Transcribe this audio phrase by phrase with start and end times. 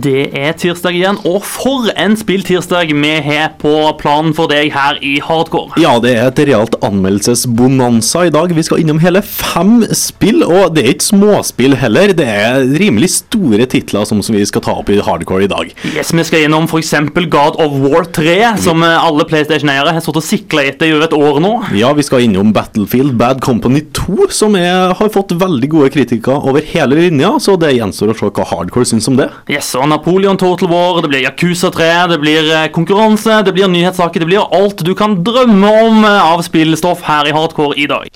[0.00, 4.96] Det er tirsdag igjen, og for en spilltirsdag vi har på planen for deg her
[5.04, 5.74] i Hardcore.
[5.82, 8.54] Ja, det er et realt anmeldelsesbonanza i dag.
[8.56, 12.14] Vi skal innom hele fem spill, og det er ikke småspill heller.
[12.16, 15.74] Det er rimelig store titler som vi skal ta opp i hardcore i dag.
[15.90, 16.94] Yes, Vi skal innom f.eks.
[17.30, 21.18] God of War 3, som alle PlayStation-eiere har stått og sikla etter i over et
[21.18, 21.52] år nå.
[21.76, 26.40] Ja, vi skal innom Battlefield Bad Company 2, som er, har fått veldig gode kritiker
[26.40, 29.28] over hele linja, så det gjenstår å se hva hardcore syns om det.
[29.50, 33.68] Yes, og Napoleon Total War, det blir Yakuza 3, det blir eh, konkurranse, det blir
[33.68, 37.86] nyhetssaker, det blir alt du kan drømme om eh, av spillstoff her i Hardcore i
[37.90, 38.08] dag.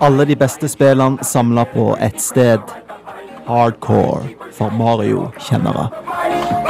[0.00, 2.60] Alle de beste spillene samla på ett sted.
[3.46, 5.88] Hardcore for Mario-kjennere.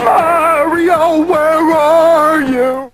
[0.05, 2.88] Mario, where are you?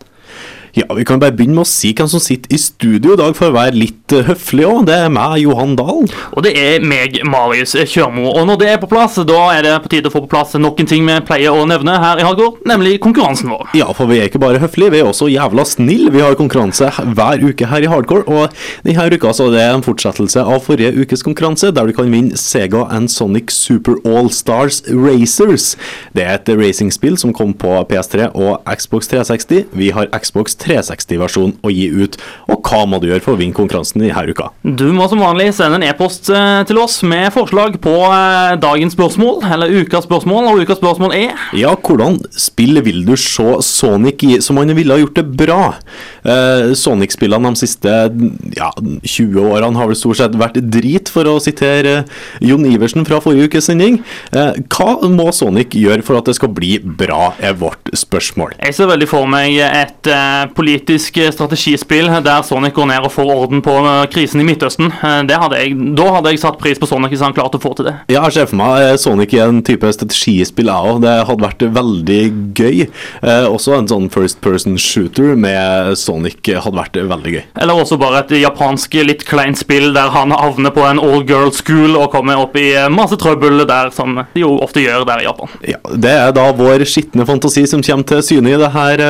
[0.74, 3.36] Ja, Vi kan bare begynne med å si hvem som sitter i studio i dag,
[3.38, 4.80] for å være litt uh, høflig òg.
[4.88, 6.08] Det er meg, Johan Dahl.
[6.34, 8.24] Og det er meg, Marius Kjørmo.
[8.32, 10.56] Og når det er på plass, da er det på tide å få på plass
[10.58, 13.70] noen ting vi pleier å nevne her i Hardcore, nemlig konkurransen vår.
[13.78, 16.10] Ja, for vi er ikke bare høflige, vi er også jævla snille.
[16.14, 19.86] Vi har konkurranse hver uke her i Hardcore, og denne uka så er det en
[19.86, 24.82] fortsettelse av forrige ukes konkurranse, der du kan vinne Sega and Sonic Super All Stars
[24.90, 25.76] Racers.
[26.18, 29.70] Det er et racingspill som kom på PS3 og Xbox 360.
[29.78, 32.18] Vi har Xbox 360-versjon å gi ut.
[32.50, 34.50] Og hva må du gjøre for å vinne konkurransen denne uka?
[34.64, 38.96] Du må som vanlig sende en e-post eh, til oss med forslag på eh, dagens
[38.96, 44.24] spørsmål, eller ukas spørsmål, og ukas spørsmål er Ja, hvordan spill vil du se Sonic
[44.26, 45.60] i som han ville ha gjort det bra?
[46.24, 47.94] Eh, Sonic-spillene de siste
[48.56, 52.04] ja, 20 årene har vel stort sett vært drit, for å sitere
[52.44, 54.00] Jon Iversen fra forrige ukes sending.
[54.32, 58.56] Eh, hva må Sonic gjøre for at det skal bli bra, er vårt spørsmål.
[58.60, 60.10] Jeg ser veldig for meg et
[60.56, 64.90] politisk strategispill der Sonic går ned og får orden på eh, krisen i Midtøsten.
[64.92, 67.62] Eh, det hadde jeg, da hadde jeg satt pris på Sonic hvis han klarte å
[67.62, 67.94] få til det.
[68.12, 71.02] Ja, jeg ser for meg eh, Sonic i en type strategispill, jeg òg.
[71.04, 72.20] Det hadde vært veldig
[72.58, 72.84] gøy.
[72.86, 77.42] Eh, også en sånn first person shooter med Sonic hadde vært veldig gøy.
[77.64, 81.52] Eller også bare et japansk litt kleint spill der han havner på en all girl
[81.54, 85.24] school og kommer opp i eh, masse trøbbel der, som de jo ofte gjør der
[85.24, 85.52] i Japan.
[85.66, 89.00] Ja, Det er da vår skitne fantasi som kommer til syne i det her,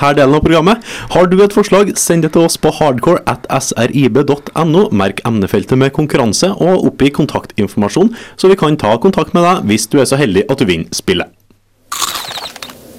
[0.00, 0.89] her delen av programmet.
[1.14, 4.86] Har du et forslag, send det til oss på hardcore at srib.no.
[4.92, 9.86] Merk emnefeltet med konkurranse, og oppgi kontaktinformasjon, så vi kan ta kontakt med deg hvis
[9.92, 11.30] du er så heldig at du vinner spillet.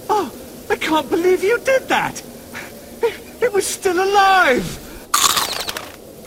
[0.09, 0.28] Oh,
[0.72, 2.24] I can't believe you did that!
[3.03, 4.66] It, it was still alive!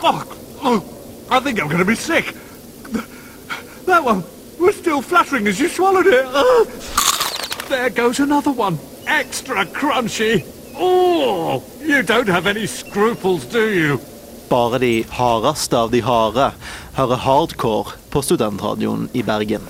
[0.03, 0.21] Oh,
[0.63, 0.81] oh,
[1.31, 2.33] I think I'm gonna be sick.
[2.93, 3.05] Th-
[3.85, 4.23] That one
[4.59, 6.25] was still fluttering as you swallowed it.
[6.27, 6.65] Oh.
[7.69, 8.77] There goes another one.
[9.07, 10.43] Extra crunchy.
[10.77, 13.99] Oh, you don't have any scruples, do you?
[14.49, 16.51] Bare de hardeste av de harde
[16.95, 19.61] hører hardcore på studentradioen i Bergen.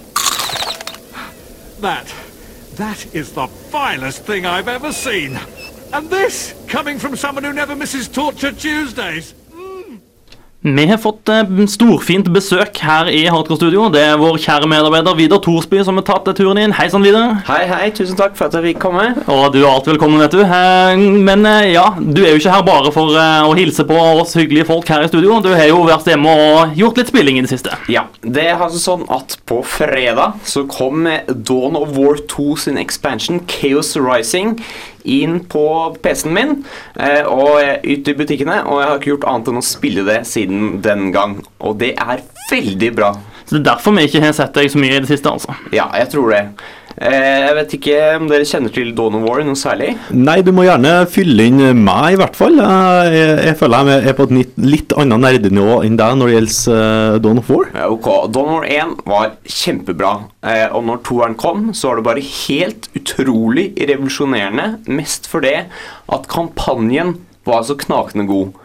[1.81, 2.13] That,
[2.77, 5.37] that is the vilest thing I've ever seen.
[5.93, 9.33] And this, coming from someone who never misses Torture Tuesdays.
[10.65, 13.83] Vi har fått eh, storfint besøk her i Hardcore Studio.
[13.93, 16.71] Det er vår kjære medarbeider Vidar Thorsby som har tatt turen inn.
[16.73, 17.35] Hei sann, Vidar.
[17.45, 17.91] Hei, hei.
[17.93, 19.03] Tusen takk for at jeg fikk komme.
[19.29, 20.41] Og du er alltid velkommen, vet du.
[20.41, 24.33] Eh, Men eh, ja, du er jo ikke her bare for å hilse på oss
[24.39, 25.37] hyggelige folk her i studio.
[25.45, 27.77] Du har jo vært hjemme og gjort litt spilling i det siste.
[27.93, 32.81] Ja, det er altså sånn at på fredag så kom Dawn of War 2 sin
[32.81, 34.57] expansion, Chaos Rising,
[35.05, 35.65] inn på
[36.03, 36.55] PC-en min
[36.99, 40.21] eh, og ut i butikkene, og jeg har ikke gjort annet enn å spille det
[40.29, 41.39] siden den gang.
[41.61, 43.13] Og det er veldig bra.
[43.45, 45.53] Så Det er derfor vi ikke har sett deg så mye i det siste, altså.
[45.75, 46.43] Ja, jeg tror det.
[46.95, 49.91] Eh, jeg vet ikke om dere kjenner til Dawn of War noe særlig?
[50.15, 52.55] Nei, du må gjerne fylle inn meg, i hvert fall.
[52.55, 56.79] Jeg, jeg, føler jeg er på et litt, annet nerdenivå enn deg når det gjelder
[56.79, 57.67] uh, Dawn of War.
[57.75, 60.13] Ja, ok, Dawn of War 1 var kjempebra,
[60.47, 64.69] eh, og når toeren kom, så var det bare helt utrolig revolusjonerende.
[64.87, 68.55] Mest fordi at kampanjen var så knakende god.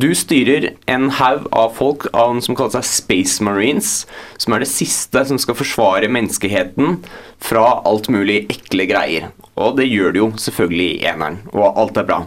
[0.00, 4.04] Du styrer en haug av folk av, som kaller seg Space Marines,
[4.40, 7.00] som er det siste som skal forsvare menneskeheten
[7.42, 9.28] fra alt mulig ekle greier.
[9.60, 12.20] Og det gjør det jo selvfølgelig i eneren, og alt er bra.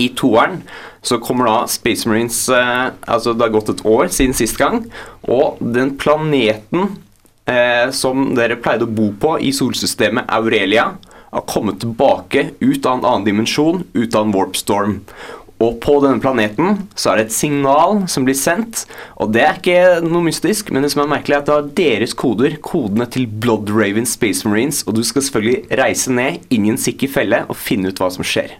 [0.00, 0.62] I toeren
[1.04, 4.86] så kommer da Space Marines eh, Altså det har gått et år siden sist gang,
[5.28, 6.96] og den planeten
[7.46, 10.94] eh, som dere pleide å bo på i solsystemet Aurelia,
[11.34, 15.00] har kommet tilbake ut av en annen dimensjon, ut av en warp storm.
[15.64, 18.84] Og på denne planeten så er det et signal som blir sendt,
[19.16, 21.70] og det er ikke noe mystisk, men det som er merkelig er at det har
[21.78, 26.74] deres koder, kodene til Bloodraven Space Marines, og du skal selvfølgelig reise ned inn i
[26.74, 28.58] en sikker felle og finne ut hva som skjer.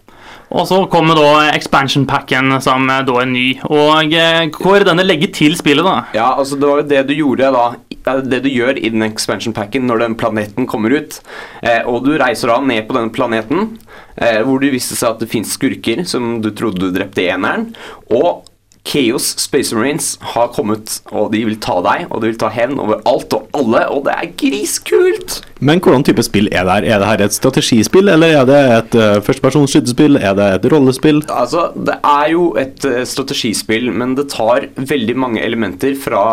[0.54, 3.46] Og så kommer da expansion packen, som eh, da er ny.
[3.66, 4.14] Og
[4.60, 6.04] hvor er denne legger til spillet, da?
[6.14, 9.06] Ja, altså det var jo det du gjorde da eh, Det du gjør i den
[9.06, 11.18] expansion packen når den planeten kommer ut.
[11.64, 13.83] Eh, og du reiser da ned på denne planeten, eh,
[14.16, 17.72] hvor det viste seg at det fins skurker som du trodde du drepte i eneren.
[18.14, 18.44] Og
[18.84, 22.76] Chaos Space Marines har kommet, og de vil ta deg, og de vil ta hevn
[22.82, 25.38] over alt og alle, og det er griskult!
[25.64, 26.86] Men hvordan type spill er det her?
[26.92, 30.18] Er det her et strategispill, eller er det et uh, førstepersons skytespill?
[30.20, 31.22] Er det et rollespill?
[31.32, 36.26] Altså, det er jo et uh, strategispill, men det tar veldig mange elementer fra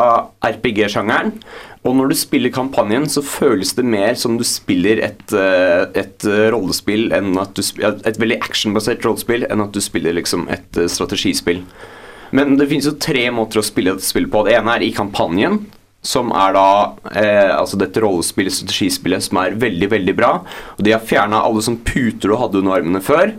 [0.44, 1.32] RPG-sjangeren.
[1.88, 6.28] Og når du spiller kampanjen, så føles det mer som du spiller et, eh, et
[6.54, 7.62] rollespill du
[8.06, 11.64] et veldig actionbasert rollespill enn at du spiller liksom et strategispill.
[12.36, 14.44] Men det finnes jo tre måter å spille dette spillet på.
[14.48, 15.60] Det ene er i kampanjen,
[16.02, 16.68] som er da
[17.14, 20.32] eh, altså dette rollespillet, strategispillet, som er veldig, veldig bra.
[20.78, 23.36] Og de har fjerna alle sånne puter du hadde under armene før.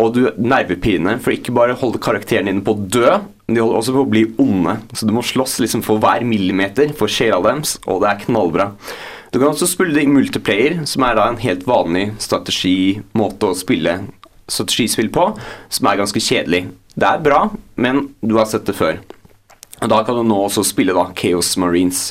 [0.00, 3.80] Og du nervepirrende, for ikke bare holder karakteren dine på å dø, men de holder
[3.80, 4.76] også på å bli onde.
[4.96, 8.70] Så du må slåss liksom for hver millimeter for sjela deres, og det er knallbra.
[9.30, 13.50] Du kan også spille det i multiplayer, som er da en helt vanlig strategi, måte
[13.50, 14.00] å spille
[14.50, 15.30] strategispill på,
[15.70, 16.66] som er ganske kjedelig.
[16.98, 17.46] Det er bra,
[17.80, 19.00] men du har sett det før.
[19.80, 22.10] Og Da kan du nå også spille da Chaos Marines.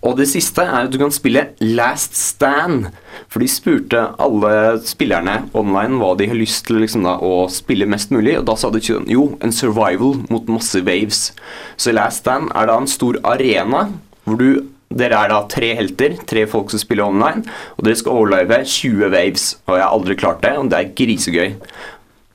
[0.00, 2.86] Og det siste er at du kan spille Last Stand.
[3.28, 7.88] For de spurte alle spillerne online hva de har lyst til liksom da, å spille
[7.90, 8.38] mest mulig.
[8.38, 11.30] Og da sa de jo, en survival mot masse waves.
[11.76, 13.90] Så Last Stand er da en stor arena
[14.24, 17.44] hvor du dere er da tre helter, tre folk som spiller online,
[17.76, 19.44] og dere skal overleve 20 waves.
[19.68, 21.56] Og jeg har aldri klart det, og det er grisegøy.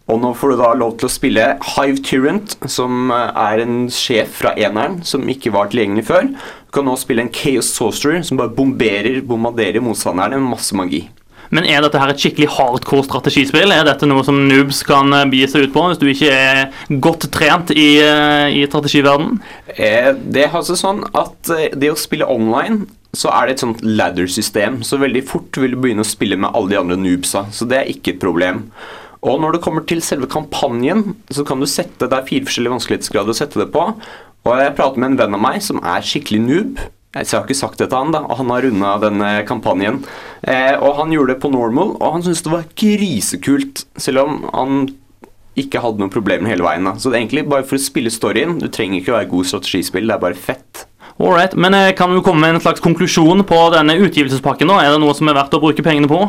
[0.05, 3.87] Og nå får du da lov til å spille Hive Tyrant, som eh, er en
[3.91, 6.29] sjef fra eneren som ikke var tilgjengelig før.
[6.29, 11.07] Du kan nå spille en Chaos Sorcerer som bare bomberer, bombarderer motstanderne med masse magi.
[11.53, 13.73] Men er dette her et skikkelig hardcore strategispill?
[13.73, 17.29] Er dette noe som noobs kan eh, seg ut på hvis du ikke er godt
[17.35, 19.41] trent i, eh, i strategiverdenen?
[19.75, 23.81] Eh, det er altså sånn at det å spille online så er det et sånt
[23.85, 27.67] ladder-system, så veldig fort vil du begynne å spille med alle de andre noobsa, så
[27.69, 28.65] det er ikke et problem.
[29.25, 32.75] Og når det kommer til selve kampanjen, så kan du sette Det er fire forskjellige
[32.75, 33.87] vanskelighetsgrader å sette det på.
[34.45, 36.83] Og jeg prater med en venn av meg som er skikkelig noob.
[37.15, 40.01] Jeg har ikke sagt det til han, da, og han har runda denne kampanjen.
[40.43, 44.41] Eh, og han gjorde det på normal, og han syntes det var grisekult, selv om
[44.51, 44.81] han
[45.55, 46.83] ikke hadde noen problemer hele veien.
[46.83, 46.97] da.
[46.99, 48.57] Så det er egentlig bare for å spille storyen.
[48.59, 50.83] Du trenger ikke å være god strategispill, det er bare fett.
[51.15, 54.67] Alright, Men eh, kan du komme med en slags konklusjon på denne utgivelsespakken?
[54.67, 54.81] da?
[54.83, 56.19] Er det noe som er verdt å bruke pengene på?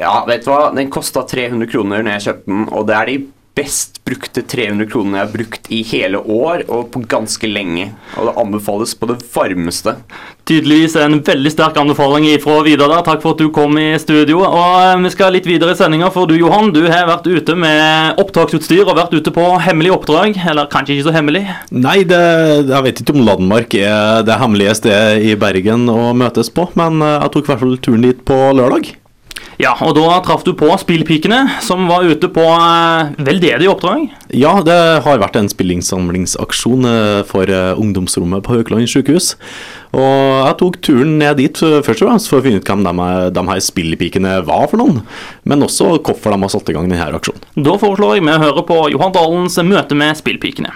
[0.00, 0.72] Ja, vet du hva?
[0.74, 3.16] Den kosta 300 kroner når jeg kjøpte den, og det er de
[3.56, 7.90] best brukte 300 kronene jeg har brukt i hele år, og på ganske lenge.
[8.16, 9.94] Og det anbefales på det varmeste.
[10.48, 12.88] Tydeligvis en veldig sterk anbefaling fra Vidar.
[12.90, 13.04] der.
[13.06, 14.40] Takk for at du kom i studio.
[14.42, 17.54] Og eh, Vi skal litt videre i sendinga, for du Johan, du har vært ute
[17.58, 20.40] med opptaksutstyr og vært ute på hemmelig oppdrag.
[20.48, 21.44] Eller kanskje ikke så hemmelig.
[21.70, 22.22] Nei, det,
[22.72, 27.00] jeg vet ikke om Landmark er det hemmelige stedet i Bergen å møtes på, men
[27.04, 28.94] eh, jeg tok i hvert fall turen dit på lørdag.
[29.62, 34.08] Ja, og da traff du på Spillpikene, som var ute på eh, veldedig oppdrag.
[34.34, 39.36] Ja, det har vært en spillinnsamlingsaksjon eh, for eh, ungdomsrommet på Haukeland sykehus.
[39.94, 43.06] Og jeg tok turen ned dit først og fremst for å finne ut hvem de,
[43.38, 45.04] de her spillpikene var for noen,
[45.46, 47.46] men også hvorfor de har satt i gang denne aksjonen.
[47.54, 50.74] Da foreslår jeg vi hører på Johan Dalens møte med Spillpikene.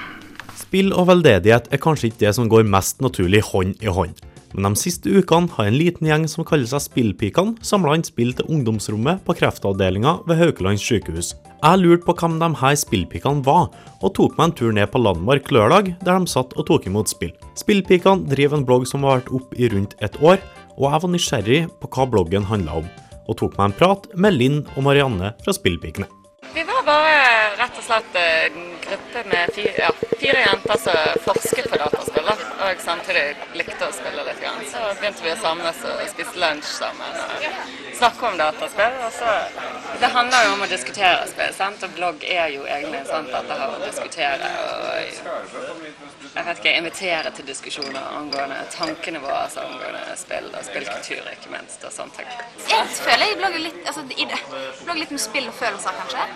[0.62, 4.14] Spill og veldedighet er kanskje ikke det som går mest naturlig hånd i hånd.
[4.56, 8.32] Men de siste ukene har en liten gjeng som kaller seg Spillpikene, samla inn spill
[8.36, 11.34] til ungdomsrommet på kreftavdelinga ved Haukeland sykehus.
[11.60, 13.68] Jeg lurte på hvem de her spillpikene var,
[14.00, 17.12] og tok meg en tur ned på Landmark lørdag, der de satt og tok imot
[17.12, 17.34] spill.
[17.58, 20.40] Spillpikene driver en blogg som har vært opp i rundt et år,
[20.76, 22.92] og jeg var nysgjerrig på hva bloggen handla om,
[23.26, 26.08] og tok meg en prat med Linn og Marianne fra Spillpikene.
[26.86, 29.90] Bare rett og slett eh, en gruppe med fire, ja,
[30.20, 33.24] fire jenter som forsket på dataspill, og samtidig
[33.58, 34.38] likte å spille litt.
[34.42, 34.62] Grann.
[34.70, 37.48] Så begynte vi å samles og spise lunsj sammen og
[37.98, 39.00] snakke om dataspill.
[39.18, 39.34] Så,
[40.00, 41.82] det handler jo om å diskutere spill, sant?
[41.82, 46.72] og blogg er jo egentlig sånn at det har å diskutere og jeg vet ikke,
[46.78, 52.20] invitere til diskusjoner angående tankene våre altså, angående spill og spillkultur, ikke minst, og sånt.
[52.68, 54.40] Jeg føler jeg blogger litt, altså, i det.
[54.84, 56.26] blogger litt med spill og følelser, kanskje.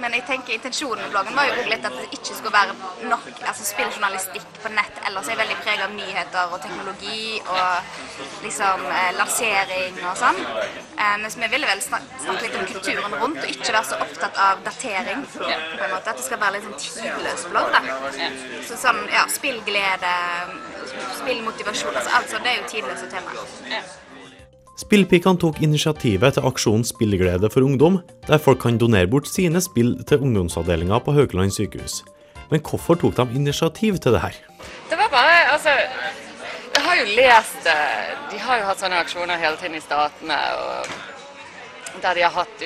[0.00, 3.28] Men jeg tenker intensjonen med bloggen var jo litt at det ikke skulle være nok
[3.44, 9.10] altså spilljournalistikk på nett ellers er veldig preget av nyheter og teknologi og liksom eh,
[9.18, 10.40] lansering og sånn.
[10.40, 14.00] Eh, mens vi ville vel snakke, snakke litt om kulturen rundt og ikke være så
[14.06, 15.24] opptatt av datering.
[15.34, 17.72] på en måte, At det skal være litt sånn tidløs blogg.
[17.74, 18.30] da.
[18.68, 20.14] Så sånn, ja, spillglede,
[21.20, 23.92] spillmotivasjon, altså alt det er jo tidløse temaer.
[24.74, 29.94] Spillpikene tok initiativet til aksjonen Spillglede for ungdom, der folk kan donere bort sine spill
[30.08, 32.02] til ungdomsavdelinga på Haukeland sykehus.
[32.50, 34.34] Men hvorfor tok de initiativ til det her?
[34.90, 35.70] Det var bare Altså,
[36.74, 40.38] jeg har jo lest eh, De har jo hatt sånne aksjoner hele tiden i statene,
[40.58, 42.64] og der de har hatt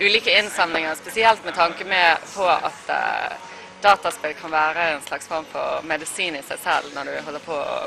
[0.00, 3.32] ulike innsamlinger, spesielt med tanke med på at eh,
[3.82, 7.56] dataspill kan være en slags form for medisin i seg selv når du holder på
[7.56, 7.78] å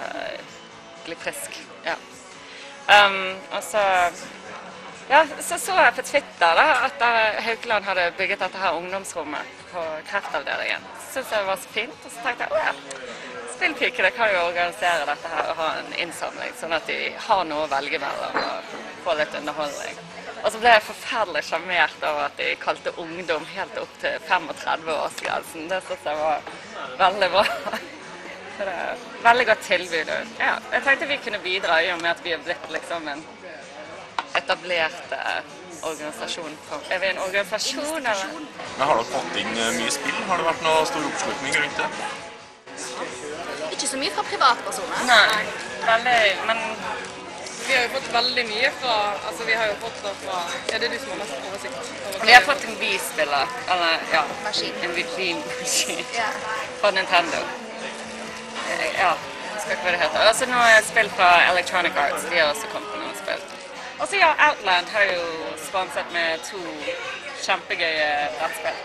[0.00, 0.40] eh,
[1.06, 1.58] bli frisk.
[1.86, 1.96] Ja.
[2.88, 3.82] Um, og så
[5.08, 9.54] ja, så så jeg på Twitter da, at eh, Haukeland hadde bygget dette her ungdomsrommet
[9.72, 10.84] på kreftavdelingen.
[11.12, 12.04] Syntes jeg var så fint.
[12.04, 12.74] Og så tenkte jeg å ja,
[13.54, 17.64] spillpikene kan jo organisere dette her og ha en innsamling, sånn at de har noe
[17.64, 20.07] å velge mellom og få litt underholdning.
[20.44, 25.68] Og så ble jeg forferdelig sjarmert over at de kalte ungdom helt opp til 35-årsgrensen.
[25.70, 26.52] Det syns jeg var
[27.00, 27.44] veldig bra.
[28.58, 30.12] Så det er veldig godt tilbud.
[30.40, 33.22] Ja, jeg tenkte vi kunne bidra i og med at vi er blitt liksom en
[34.38, 35.52] etablert eh,
[35.82, 36.56] organisasjon.
[36.68, 36.82] For.
[36.90, 38.32] Er vi en organisasjon, eller?
[38.78, 40.18] Men Har dere fått inn eh, mye spill?
[40.30, 41.88] Har det vært noe stor oppslutning rundt det?
[43.74, 45.06] Ikke så mye fra privatpersoner.
[45.06, 45.44] Nei,
[45.86, 46.18] veldig,
[46.50, 46.62] men
[47.68, 48.94] Vi har jo fått veldig mye fra
[49.28, 50.38] Altså, vi har jo fått det fra
[50.74, 51.76] Er det du som har mest oversikt?
[52.08, 53.46] over vi har fått en Wii-spiller.
[53.72, 54.74] Eller ja, Maskin.
[54.84, 56.28] en Wii-maskin Ja.
[56.80, 57.40] fra Nintendo.
[58.72, 60.28] Eh, Ja, jeg husker ikke hva det heter.
[60.28, 62.24] Og så nå er spill fra Electronic Arts.
[62.30, 63.42] De har også kommet med noen spill.
[64.00, 65.24] Og så ja, Outland har jo
[65.68, 66.60] sponset med to
[67.44, 68.08] kjempegøye
[68.38, 68.78] brettspill.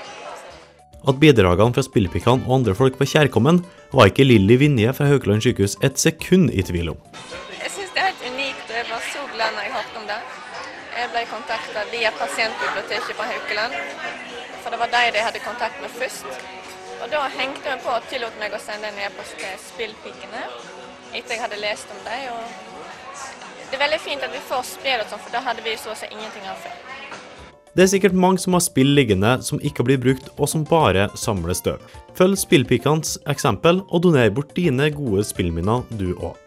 [1.08, 3.64] At bidragene fra spillpikene og andre folk var kjærkommen,
[3.94, 6.98] var ikke Lilly Vinje fra Haukeland sykehus et sekund i tvil om.
[7.94, 10.20] Det er helt unikt, og jeg var så glad når jeg hørte om det.
[10.98, 13.76] Jeg ble kontakta via pasientbiblioteket på Haukeland,
[14.62, 16.30] for det var de de hadde kontakt med først.
[17.02, 20.44] Og da hengte jeg på og tillot meg å sende en e-post til Spillpikene
[21.14, 22.34] etter jeg hadde lest om dem.
[22.34, 25.78] Og det er veldig fint at vi får spill og sånn, for da hadde vi
[25.82, 26.78] så å si ingenting av før.
[27.74, 31.08] Det er sikkert mange som har spill liggende som ikke blir brukt, og som bare
[31.18, 31.82] samler støv.
[32.18, 36.43] Følg spillpikenes eksempel, og doner bort dine gode spillminner, du òg.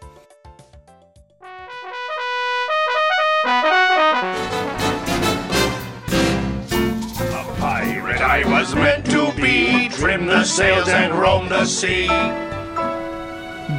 [10.57, 12.09] Sails and roam the sea.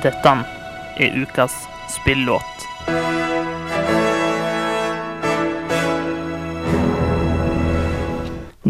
[0.03, 0.45] Dette
[0.99, 1.51] er ukas
[1.89, 3.26] spillåt.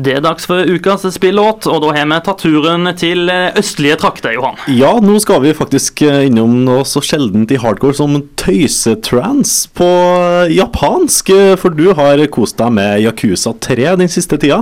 [0.08, 3.98] Det er dags for ukas spillåt, og da har vi tatt turen til eh, østlige
[4.00, 4.56] trakter, Johan.
[4.72, 9.90] Ja, nå skal vi faktisk eh, innom noe så sjeldent i hardcore som tøysetrans på
[9.90, 11.34] eh, japansk.
[11.60, 14.62] For du har kost deg med Yakuza 3 den siste tida,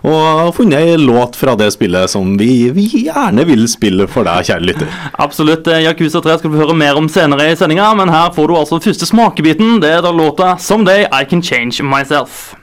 [0.00, 4.24] og har funnet ei låt fra det spillet som vi, vi gjerne vil spille for
[4.24, 5.00] deg, kjære lytter.
[5.20, 5.68] Absolutt.
[5.68, 8.80] Yakuza 3 skal du høre mer om senere i sendinga, men her får du altså
[8.80, 9.82] første smakebiten.
[9.84, 12.56] Det er da låta 'Someday I Can Change Myself'.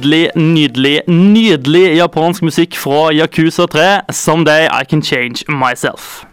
[0.00, 4.00] Nydelig, nydelig, nydelig japansk musikk fra Yakuza 3.
[4.08, 6.24] 'Someday I Can Change Myself'.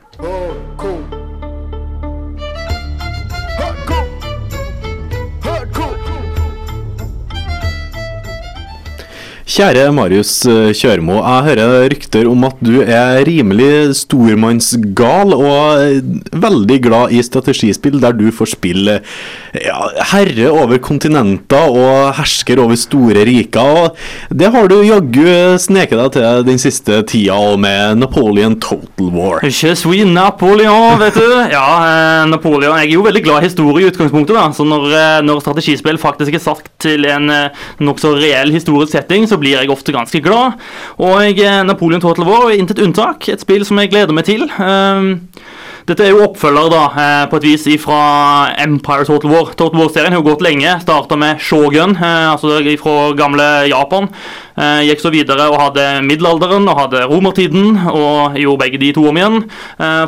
[9.47, 16.01] Kjære Marius eh, Kjørmo, jeg hører rykter om at du er rimelig stormannsgal og eh,
[16.43, 18.99] veldig glad i strategispill der du får spille
[19.63, 19.77] ja,
[20.11, 23.87] herre over kontinenter og hersker over store riker.
[23.87, 29.11] Og det har du jaggu sneket deg til den siste tida og med Napoleon Total
[29.13, 29.43] War.
[29.43, 31.27] Je suis Napoleon, vet du.
[31.51, 32.77] Ja, eh, Napoleon.
[32.77, 34.35] Jeg er jo veldig glad i historie i utgangspunktet.
[34.35, 37.49] da, så Når, eh, når strategispill faktisk er satt til en eh,
[37.79, 40.53] nokså reell historisk setting, så blir jeg ofte ganske glad.
[40.97, 43.29] Og Napoleon Total War er intet unntak.
[43.29, 44.49] Et spill som jeg gleder meg til.
[44.59, 45.29] Um,
[45.87, 47.97] Dette er jo oppfølger da, eh, på et vis fra
[48.59, 49.53] Empire Total War.
[49.55, 50.73] Total War-serien har jo gått lenge.
[50.81, 54.09] Starta med Shogun, eh, altså fra gamle Japan.
[54.57, 59.07] Eh, gikk så videre og hadde middelalderen og hadde romertiden, og gjorde begge de to
[59.07, 59.49] om igjen.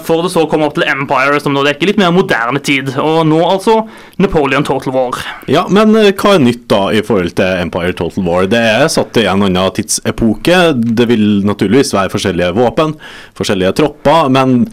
[0.03, 2.97] For det så å komme opp til Empire, som nå dekker litt mer moderne tid.
[2.97, 5.11] Og nå altså Napoleon Total War.
[5.47, 8.45] Ja, men hva er nytt da i forhold til Empire Total War?
[8.47, 10.73] Det er satt i en annen tidsepoke.
[10.75, 12.97] Det vil naturligvis være forskjellige våpen,
[13.37, 14.65] forskjellige tropper, men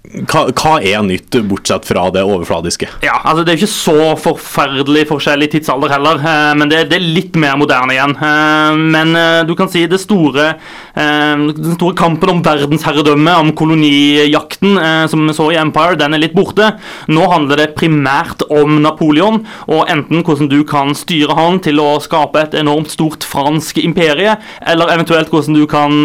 [0.00, 2.86] hva, hva er nytt, bortsett fra det overfladiske?
[3.04, 7.04] Ja, altså Det er ikke så forferdelig forskjellig tidsalder heller, eh, men det, det er
[7.18, 8.14] litt mer moderne igjen.
[8.16, 10.54] Eh, men eh, du kan si det store,
[10.96, 14.78] den store kampen om verdensherredømme, om kolonijakten,
[15.10, 16.72] som vi så i Empire, den er litt borte.
[17.12, 21.98] Nå handler det primært om Napoleon, og enten hvordan du kan styre han til å
[22.02, 25.96] skape et enormt stort fransk imperie, eller eventuelt hvordan du kan,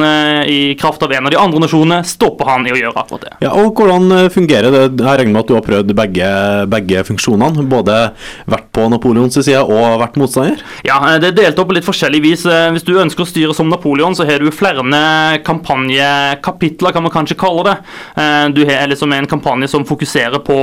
[0.51, 3.35] i kraft av en av de andre nasjonene, stoppe han i å gjøre akkurat det.
[3.47, 4.83] Ja, og hvordan fungerer det?
[4.99, 6.29] Jeg regner med at du har prøvd begge,
[6.71, 7.65] begge funksjonene.
[7.69, 7.97] Både
[8.49, 10.61] vært på Napoleons side og vært motstander?
[10.87, 12.45] Ja, eh, det er delt opp på litt forskjellig vis.
[12.45, 14.83] Eh, Hvis du ønsker å styre som Napoleon, så har du flere
[15.45, 17.77] kampanjekapitler, kan man kanskje kalle det.
[18.21, 20.57] Eh, Du har liksom en kampanje som fokuserer på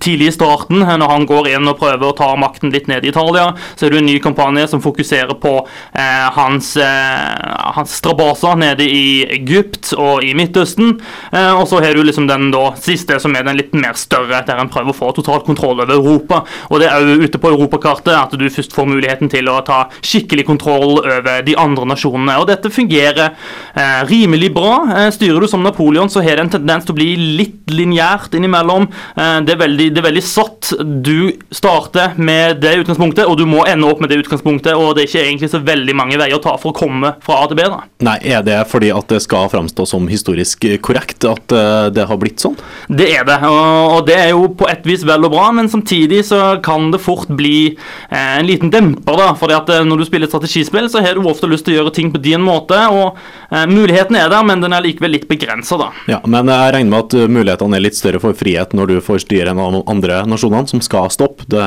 [0.00, 3.04] tidlig i starten, eh, når han går inn og prøver å ta makten litt ned
[3.04, 3.54] i Italia.
[3.76, 8.84] Så har du en ny kampanje som fokuserer på eh, hans, eh, hans strabaser nede
[8.84, 11.00] i Egypt og i Midtøsten.
[11.32, 14.42] Eh, og så har du liksom den da siste, som er den litt mer større,
[14.46, 16.42] der en prøver å få total kontroll over Europa.
[16.70, 19.84] Og det er òg ute på europakartet at du først får muligheten til å ta
[20.04, 22.38] skikkelig kontroll over de andre nasjonene.
[22.42, 24.76] Og dette fungerer eh, rimelig bra.
[24.96, 27.10] Eh, styrer du som Napoleon, så har det en tendens til å bli
[27.40, 28.88] litt lineært innimellom.
[29.14, 30.72] Eh, det, er veldig, det er veldig satt.
[31.04, 34.74] Du starter med det utgangspunktet, og du må ende opp med det utgangspunktet.
[34.74, 37.42] Og det er ikke egentlig så veldig mange veier å ta for å komme fra
[37.42, 37.68] A til B.
[37.70, 37.82] da.
[38.04, 42.20] Nei, er det fordi at det skal framstå som historisk korrekt at eh, det har
[42.20, 42.56] blitt sånn?
[42.88, 46.22] Det er det, og det er jo på et vis vel og bra, men samtidig
[46.28, 49.16] så kan det fort bli eh, en liten demper.
[49.18, 51.78] da, fordi at eh, Når du spiller strategispill, så har du ofte lyst til å
[51.82, 52.78] gjøre ting på din måte.
[52.92, 53.18] og
[53.50, 55.90] eh, Muligheten er der, men den er likevel litt begrensa.
[56.10, 59.24] Ja, men jeg regner med at mulighetene er litt større for frihet når du får
[59.24, 61.48] styre en av andre nasjonene som skal stoppe.
[61.50, 61.64] Det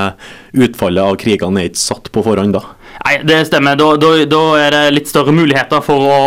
[0.58, 2.64] Utfallet av krigene er ikke satt på forhånd da.
[3.06, 3.78] Nei, det stemmer.
[3.80, 6.20] Da, da, da er det litt større muligheter for å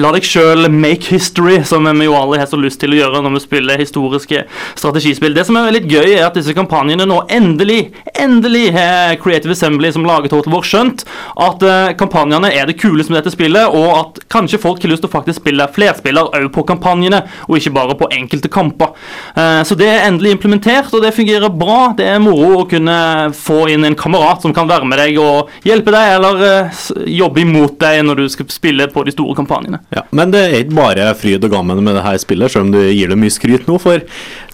[0.00, 3.22] la deg sjøl make history, som vi jo alle har så lyst til å gjøre
[3.24, 4.44] når vi spiller historiske
[4.78, 5.34] strategispill.
[5.36, 7.80] Det som er veldig gøy, er at disse kampanjene nå endelig,
[8.14, 11.04] endelig har Creative Assembly som lager Total War skjønt
[11.40, 15.04] at eh, kampanjene er det kuleste med dette spillet, og at kanskje folk har lyst
[15.04, 18.94] til å faktisk spille flerspiller òg på kampanjene, og ikke bare på enkelte kamper.
[19.34, 21.80] Eh, så det er endelig implementert, og det fungerer bra.
[21.96, 22.98] Det er moro å kunne
[23.36, 27.42] få inn en kamerat som kan være med deg og hjelpe deg, eller uh, jobbe
[27.44, 29.80] imot deg når du skal spille på de store kampanjene.
[29.94, 32.72] Ja, Men det er ikke bare fryd og gammen med det her spillet, selv om
[32.74, 34.02] du gir det mye skryt nå, for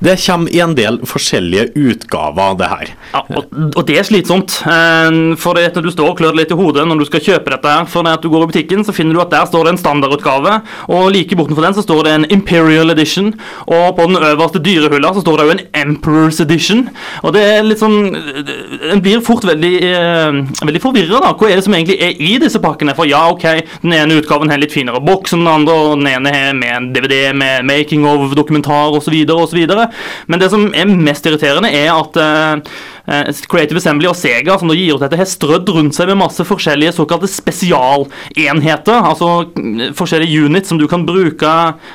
[0.05, 2.91] det kommer i en del forskjellige utgaver av det her.
[3.15, 4.59] Ja, og, og det er slitsomt.
[4.69, 7.53] eh, For det når du står og klør litt i hodet når du skal kjøpe
[7.55, 7.73] dette.
[7.79, 9.81] her For når du går i butikken, så finner du at der står det en
[9.81, 10.59] standardutgave,
[10.93, 13.33] og like bortenfor den så står det en Imperial Edition,
[13.67, 16.87] og på den øverste dyrehylla så står det jo en Emperor's Edition.
[17.25, 17.97] Og det er litt sånn
[18.93, 21.33] En blir fort veldig, eh, veldig forvirra, da.
[21.47, 22.91] Hva er det som egentlig er i disse pakkene?
[22.99, 23.45] For ja, OK,
[23.85, 26.73] den ene utgaven har litt finere boks enn den andre, og den ene har med
[26.75, 29.15] en DVD med making of, dokumentar osv.
[29.31, 29.61] osv.
[30.27, 32.75] Men det som er mest irriterende, er at eh,
[33.51, 36.47] Creative Assembly og Sega som da gir ut dette, har strødd rundt seg med masse
[36.47, 38.97] forskjellige såkalte spesialenheter.
[38.99, 41.53] Altså mm, forskjellige units som du kan bruke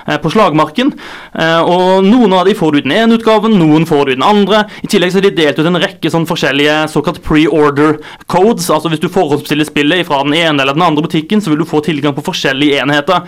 [0.08, 0.93] eh, på slagmarken.
[1.34, 4.19] Eh, og Noen av de får du i den ene utgaven, noen får du i
[4.19, 4.65] den andre.
[4.84, 8.00] I tillegg så er de delt ut en rekke sånn forskjellige såkalt pre-order
[8.32, 8.69] codes.
[8.71, 11.69] Altså Hvis du forhåndsbestiller spillet fra den ene eller den andre butikken, så vil du
[11.69, 13.28] få tilgang på forskjellige enheter.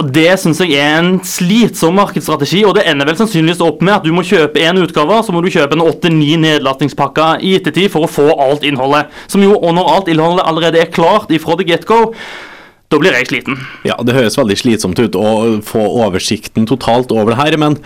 [0.00, 3.98] Og Det syns jeg er en slitsom markedsstrategi, og det ender vel sannsynligvis opp med
[3.98, 7.92] at du må kjøpe én utgave, så må du kjøpe en åtte-ni nedlastingspakker i ettertid
[7.92, 9.12] for å få alt innholdet.
[9.28, 12.14] Som jo, og når alt innholdet allerede er klart ifra the get-go,
[12.92, 13.56] da blir jeg sliten.
[13.88, 15.28] Ja, det høres veldig slitsomt ut å
[15.64, 17.78] få oversikten totalt over det her, men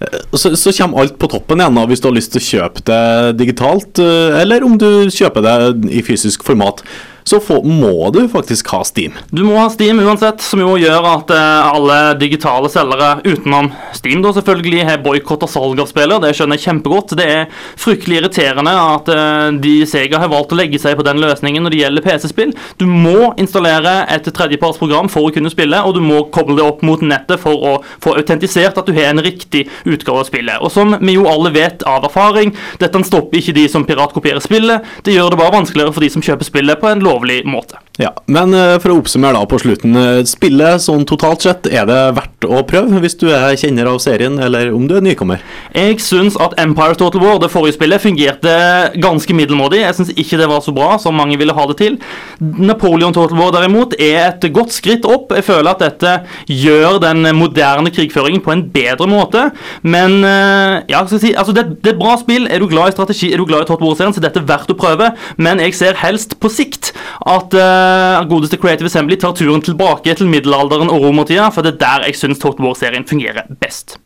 [0.00, 2.84] eh, så, så kommer alt på toppen igjen hvis du har lyst til å kjøpe
[2.88, 3.02] det
[3.42, 5.56] digitalt, eh, eller om du kjøper det
[5.92, 6.80] i fysisk format.
[7.24, 9.14] Så få, må du faktisk ha Steam.
[9.32, 14.20] Du må ha Steam uansett, som jo gjør at eh, alle digitale selgere utenom Steam
[14.24, 16.20] da selvfølgelig har boikotta salg av spillet.
[16.20, 17.14] Det skjønner jeg kjempegodt.
[17.16, 17.46] Det er
[17.80, 21.72] fryktelig irriterende at eh, de Sega har valgt å legge seg på den løsningen når
[21.72, 22.52] det gjelder PC-spill.
[22.82, 26.84] Du må installere et tredjepartsprogram for å kunne spille, og du må koble det opp
[26.84, 30.60] mot nettet for å få autentisert at du har en riktig utgave av spillet.
[30.60, 32.52] Og som vi jo alle vet av erfaring,
[32.84, 34.84] dette stopper ikke de som piratkopierer spillet.
[35.08, 37.78] Det gjør det bare vanskeligere for de som kjøper spillet på en lovlig måte.
[37.94, 39.92] Ja, Men eh, for å oppsummere da på slutten.
[39.94, 44.00] eh, Spillet sånn totalt sett, er det verdt å prøve hvis du er kjenner av
[44.02, 45.38] serien, eller om du er nykommer.
[45.70, 48.54] Jeg syns at Empire Total War, det forrige spillet, fungerte
[48.98, 49.84] ganske middelmådig.
[49.84, 51.98] Jeg syns ikke det var så bra som mange ville ha det til.
[52.42, 55.30] Napoleon Total War derimot er et godt skritt opp.
[55.38, 56.16] Jeg føler at dette
[56.50, 59.44] gjør den moderne krigføringen på en bedre måte.
[59.86, 62.50] Men eh, ja, skal jeg si, altså det, det er et bra spill.
[62.50, 64.74] Er du glad i strategi, er du glad i Total War-serien, så dette er verdt
[64.74, 65.12] å prøve.
[65.38, 66.90] Men jeg ser helst på sikt
[67.22, 71.80] at uh, godeste Creative Assembly tar turen tilbake til middelalderen og romertida, for det er
[71.84, 73.98] der jeg syns Total War-serien fungerer best.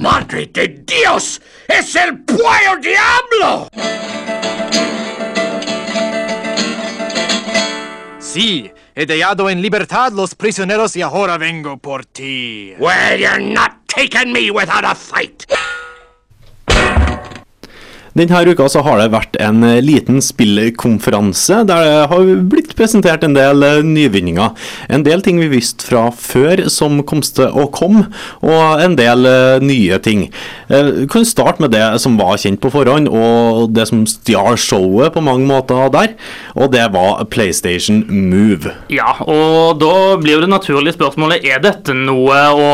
[0.00, 1.40] Madre de Dios!
[1.68, 3.68] ¡Es el Puello Diablo!
[8.20, 12.74] Sí, he dejado en libertad los prisioneros y ahora vengo por ti.
[12.78, 15.46] Well, you're not taking me without a fight.
[18.16, 23.26] Denne uka så har det vært en eh, liten spillkonferanse der det har blitt presentert
[23.26, 24.54] en del eh, nyvinninger.
[24.88, 28.06] En del ting vi visste fra før som kom til å komme,
[28.40, 30.26] og en del eh, nye ting.
[30.70, 35.12] Vi kan starte med det som var kjent på forhånd, og det som stjal showet
[35.12, 36.16] på mange måter der.
[36.56, 38.72] Og det var PlayStation Move.
[38.92, 42.70] Ja, og da blir jo det naturlige spørsmålet er dette noe å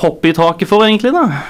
[0.00, 1.42] hoppe i taket for, egentlig, da?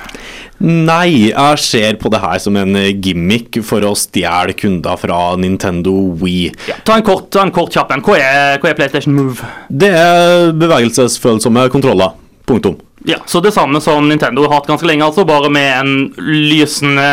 [0.64, 5.94] Nei, jeg ser på det her som en gimmick for å stjele kunder fra Nintendo
[6.18, 6.50] Wii.
[6.70, 8.02] Ja, ta en kort, ta en kort kjapp en.
[8.02, 9.46] Hva hva er PlayStation Move?
[9.70, 12.16] Det er bevegelsesfølsomme kontroller.
[12.48, 12.78] Punktum.
[13.06, 17.04] Ja, Så det samme som Nintendo har hatt ganske lenge, altså, bare med en lysende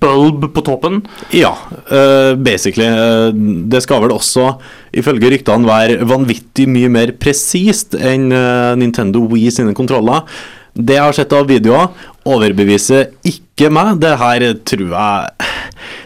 [0.00, 1.00] bulb på toppen?
[1.34, 1.54] Ja,
[1.90, 2.86] uh, basically.
[2.86, 3.34] Uh,
[3.70, 4.52] det skal vel også,
[4.94, 10.22] ifølge ryktene, være vanvittig mye mer presist enn uh, Nintendo Wii sine kontroller.
[10.74, 11.90] Det jeg har sett av videoer,
[12.26, 13.98] overbeviser ikke meg.
[14.02, 15.50] Det her tror jeg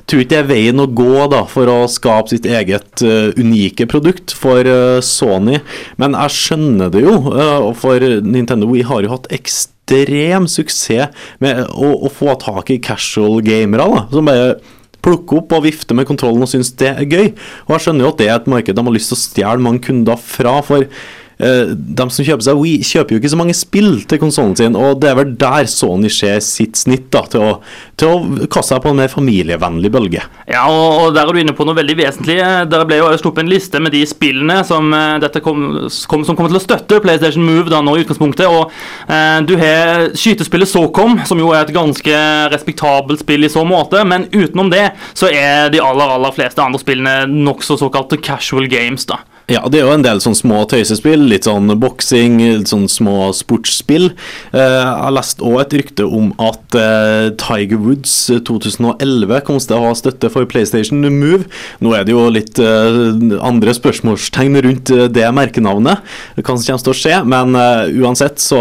[0.09, 3.87] tror ikke det er veien å gå da, for å skape sitt eget uh, unike
[3.91, 5.61] produkt for uh, Sony.
[6.01, 11.13] Men jeg skjønner det jo, uh, for Nintendo Wii har jo hatt ekstrem suksess
[11.45, 13.89] med å, å få tak i casual gamere.
[13.89, 14.59] da, som bare
[15.05, 17.31] plukker opp og vifter med kontrollen og synes det er gøy.
[17.69, 19.65] Og jeg skjønner jo at det er et marked de har lyst til å stjele
[19.65, 20.59] mange kunder fra.
[20.67, 20.89] for
[21.39, 24.99] de som kjøper seg Wii, kjøper jo ikke så mange spill til konsollen sin, og
[25.03, 27.53] det er vel der Sony ser sitt snitt da, til å,
[27.99, 30.25] til å kaste seg på en mer familievennlig bølge.
[30.51, 32.39] Ja, og, der er du inne på noe veldig vesentlig.
[32.73, 35.65] Der ble jo sluppet en liste med de spillene som, eh, kom,
[36.11, 38.47] kom, som kommer til å støtte PlayStation Move da nå i utgangspunktet.
[38.49, 38.73] og
[39.07, 42.21] eh, Du har skytespillet SOCOM, som jo er et ganske
[42.53, 46.83] respektabelt spill i så måte, men utenom det så er de aller, aller fleste andre
[46.83, 49.07] spillene nokså såkalte casual games.
[49.09, 49.23] da.
[49.49, 53.31] Ja, det er jo en del sånn små tøysespill, litt sånn boksing, litt sånn små
[53.33, 54.11] sportsspill.
[54.53, 58.13] Eh, jeg har lest òg et rykte om at eh, Tiger Woods
[58.45, 61.47] 2011 kommer til å ha støtte for PlayStation Move.
[61.81, 62.99] Nå er det jo litt eh,
[63.41, 66.05] andre spørsmålstegn rundt det merkenavnet,
[66.37, 67.57] hva som kommer til å skje, men
[68.03, 68.61] uansett så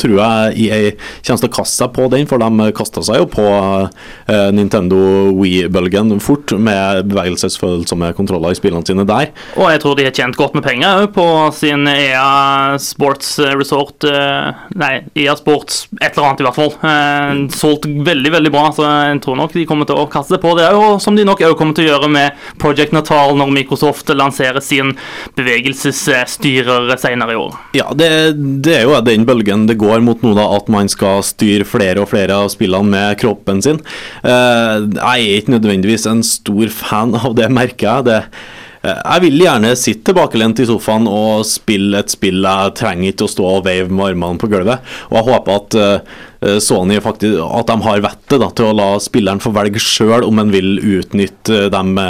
[0.00, 0.80] tror jeg EA
[1.26, 3.46] kommer til å kaste seg på den, for de kasta seg jo på
[4.56, 4.98] Nintendo
[5.36, 9.32] Wii-bølgen fort med bevegelsesfølsomme kontroller i spillene sine der.
[9.60, 14.52] Og jeg tror de er tjent godt med penger på sin EA Sports Resort eh,
[14.78, 16.72] Nei, EA Sports et eller annet, i hvert fall.
[16.86, 20.54] Eh, solgt veldig, veldig bra, så jeg tror nok de kommer til å kaste på
[20.58, 20.68] det.
[20.70, 24.62] òg, som de nok òg kommer til å gjøre med Project Natal når Microsoft lanserer
[24.64, 24.94] sin
[25.38, 27.58] bevegelsesstyrer senere i år.
[27.78, 28.10] Ja, det,
[28.64, 32.04] det er jo den bølgen det går mot nå, da, at man skal styre flere
[32.04, 33.82] og flere av spillene med kroppen sin.
[34.22, 38.10] Eh, jeg er ikke nødvendigvis en stor fan av det, merker jeg.
[38.12, 38.20] det
[38.82, 43.30] jeg vil gjerne sitte tilbakelent i sofaen og spille et spill jeg trenger ikke å
[43.30, 44.82] stå og veive med armene på gulvet.
[45.12, 49.42] Og jeg håper at uh, Sony faktisk At de har vettet til å la spilleren
[49.42, 52.06] få velge sjøl om en vil utnytte de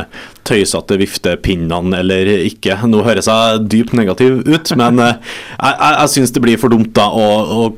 [0.48, 2.78] tøysete viftepinnene eller ikke.
[2.88, 5.20] Nå høres jeg dypt negativ ut, men jeg,
[5.60, 7.68] jeg, jeg syns det blir for dumt da å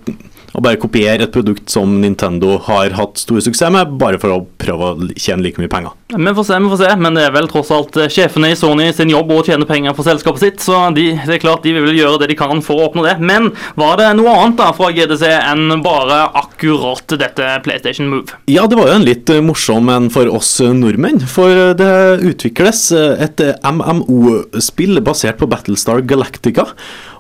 [0.55, 4.43] og bare kopiere et produkt som Nintendo har hatt stor suksess med, bare for å
[4.61, 5.95] prøve å tjene like mye penger.
[6.15, 8.59] Vi får se, vi får se, men det er vel tross alt eh, sjefene i
[8.59, 11.75] Sony sin jobb å tjene penger for selskapet sitt, så de, det er klart de
[11.75, 13.17] vil gjøre det de kan for å oppnå det.
[13.19, 18.39] Men var det noe annet da fra GDC enn bare akkurat dette PlayStation Move?
[18.51, 21.91] Ja, det var jo en litt eh, morsom en for oss nordmenn, for det
[22.31, 26.69] utvikles eh, et MMO-spill basert på Battlestar Galactica.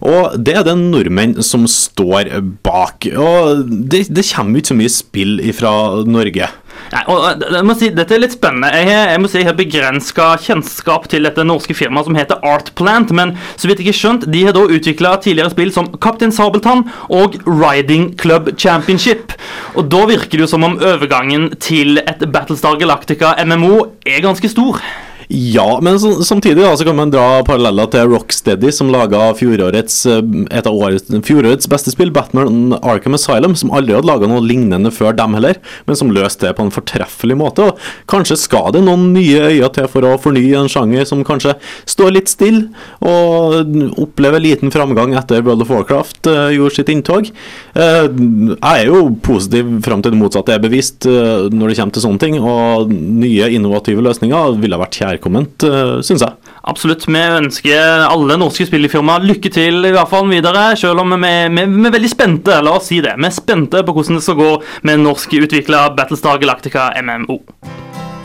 [0.04, 2.30] Og det er det nordmenn som står
[2.66, 3.08] bak.
[3.16, 3.23] Og
[3.64, 5.72] det, det kommer ikke så mye spill fra
[6.08, 6.50] Norge.
[6.92, 8.70] Nei, og jeg må si, Dette er litt spennende.
[8.74, 13.14] Jeg, jeg må si jeg har begrensa kjennskap til dette norske firmaet som heter Artplant,
[13.16, 16.86] men så vidt jeg har skjønt, de har da utvikla tidligere spill som Kaptein Sabeltann
[17.14, 19.34] og Riding Club Championship.
[19.74, 24.50] Og Da virker det jo som om overgangen til et Battlestar Galactica MMO er ganske
[24.52, 24.82] stor.
[25.28, 29.96] Ja, men så, samtidig da, så kan man dra paralleller til Rocksteady, som laga fjorårets,
[30.10, 30.20] eh,
[30.52, 34.92] et av årets, fjorårets beste spill, Batman Arkham Asylum, som aldri hadde laga noe lignende
[34.94, 37.70] før dem heller, men som løste det på en fortreffelig måte.
[37.70, 41.56] Og kanskje skal det noen nye øyne til for å fornye en sjanger som kanskje
[41.88, 42.68] står litt stille,
[43.04, 47.30] og opplever liten framgang etter World of Warcraft uh, gjorde sitt inntog.
[47.76, 48.06] Uh,
[48.54, 52.04] jeg er jo positiv fram til det motsatte er bevist uh, når det kommer til
[52.04, 56.36] sånne ting, og nye innovative løsninger ville vært kjærkomment, uh, syns jeg.
[56.64, 57.06] Absolutt.
[57.08, 61.66] Vi ønsker alle norske spillefirmaer lykke til i hvert fall videre, selv om vi, vi,
[61.70, 62.58] vi er veldig spente.
[62.64, 63.14] La oss si det.
[63.18, 64.50] Vi er spente på hvordan det skal gå
[64.82, 67.38] med norsk utvikla Battlestar Galactica MMO.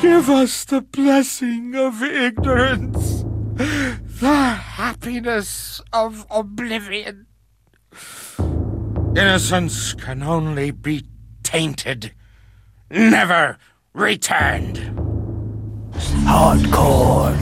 [0.02, 3.26] Give us the blessing of ignorance,
[3.58, 7.26] the happiness of oblivion.
[9.18, 11.04] Innocence can only be
[11.44, 12.12] tainted,
[12.90, 13.58] never
[13.94, 14.99] returned.
[16.50, 17.36] Hardcore.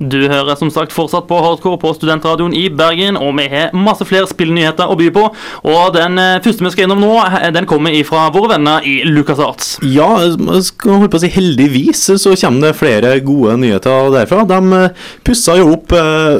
[0.00, 4.06] Du hører som sagt fortsatt på Hardcore på Studentradioen i Bergen, og vi har masse
[4.08, 5.26] flere spillnyheter å by på.
[5.68, 9.02] Og den eh, første vi skal innom nå, eh, den kommer ifra våre venner i
[9.04, 9.74] LucasArts.
[9.92, 14.46] Ja, jeg skal holde på å si heldigvis så kommer det flere gode nyheter derfra.
[14.48, 15.92] De eh, pussa jo opp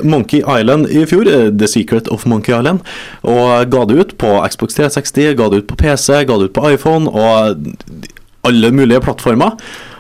[0.09, 2.81] Monkey Island i fjor, The Secret of Monkey Island,
[3.29, 6.57] og ga det ut på Xbox 360, ga det ut på PC, ga det ut
[6.57, 8.09] på iPhone og
[8.49, 9.59] alle mulige plattformer.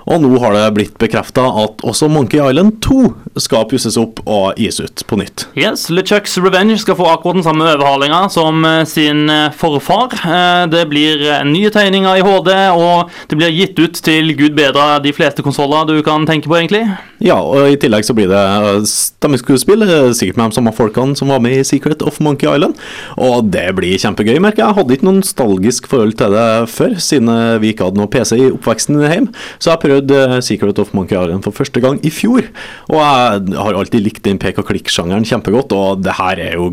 [0.08, 4.56] Og nå har det blitt bekrefta at også Monkey Island 2 skal pusses opp og
[4.56, 5.44] gis ut på nytt.
[5.58, 10.16] Yes, LeChucks Revenge skal få akkurat den samme overhalinga som eh, sin eh, forfar.
[10.16, 14.86] Eh, det blir nye tegninger i HD, og det blir gitt ut til gud bedre
[15.04, 16.86] de fleste konsoller du kan tenke på, egentlig.
[17.20, 19.84] Ja, og i tillegg så blir det stemmeskuespill,
[20.16, 22.78] sikkert med de samme folkene som var med i Secret of Monkey Island.
[23.20, 24.68] Og det blir kjempegøy, merker jeg.
[24.68, 28.36] Jeg hadde ikke noe nostalgisk forhold til det før, siden vi ikke hadde noe PC
[28.38, 29.34] i oppveksten hjemme.
[29.58, 32.42] Så jeg prøvde prøvd Secret of Monkey Island for første gang i fjor.
[32.88, 36.72] Og jeg har alltid likt den pek og klikk-sjangeren kjempegodt, og det her er jo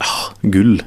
[0.00, 0.80] ah, gull.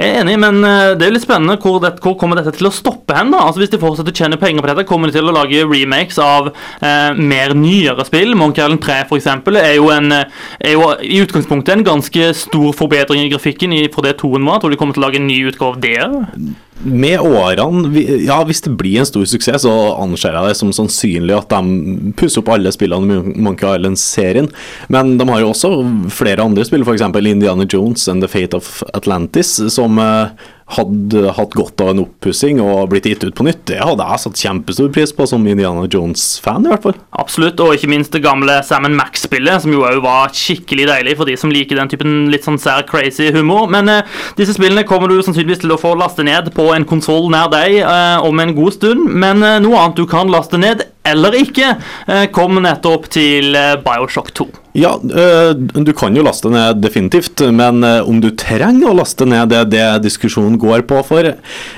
[0.00, 2.70] Jeg er enig, men eh, det er litt spennende hvor, det, hvor kommer dette til
[2.70, 3.34] å stoppe hen.
[3.34, 3.42] da?
[3.44, 6.16] Altså Hvis de fortsetter å tjene penger på dette, kommer de til å lage remakes
[6.24, 8.32] av eh, mer nyere spill.
[8.38, 12.32] Monkey Island 3 for eksempel, er jo, en, eh, er jo i utgangspunktet en ganske
[12.38, 14.62] stor forbedring i grafikken i, fra det toen var.
[14.62, 17.90] Tror du de kommer til å lage en ny utgave av det med årene
[18.24, 22.12] Ja, hvis det blir en stor suksess, så anser jeg det som sannsynlig at de
[22.16, 24.48] pusser opp alle spillene i Monkey Island-serien.
[24.92, 25.72] Men de har jo også
[26.14, 27.04] flere andre spill, f.eks.
[27.20, 32.60] Indiana Jones and The Fate of Atlantis, som eh, hadde hatt godt av en oppussing
[32.62, 35.86] og blitt gitt ut på nytt, det hadde jeg satt kjempestor pris på som Indiana
[35.90, 36.98] Jones-fan, i hvert fall.
[37.18, 41.30] Absolutt, og ikke minst det gamle Sam Max-spillet, som jo òg var skikkelig deilig for
[41.30, 43.66] de som liker den typen litt sånn sær crazy humor.
[43.72, 47.30] Men eh, disse spillene kommer du sannsynligvis til å få laste ned på en konsoll
[47.34, 50.86] nær deg eh, om en god stund, men eh, noe annet du kan laste ned
[51.10, 51.74] eller ikke,
[52.06, 54.50] eh, kom nettopp til eh, Bioshock 2.
[54.76, 59.50] Ja, eh, du kan jo laste ned definitivt, men om du trenger å laste ned
[59.50, 61.32] det det diskusjonen går på for,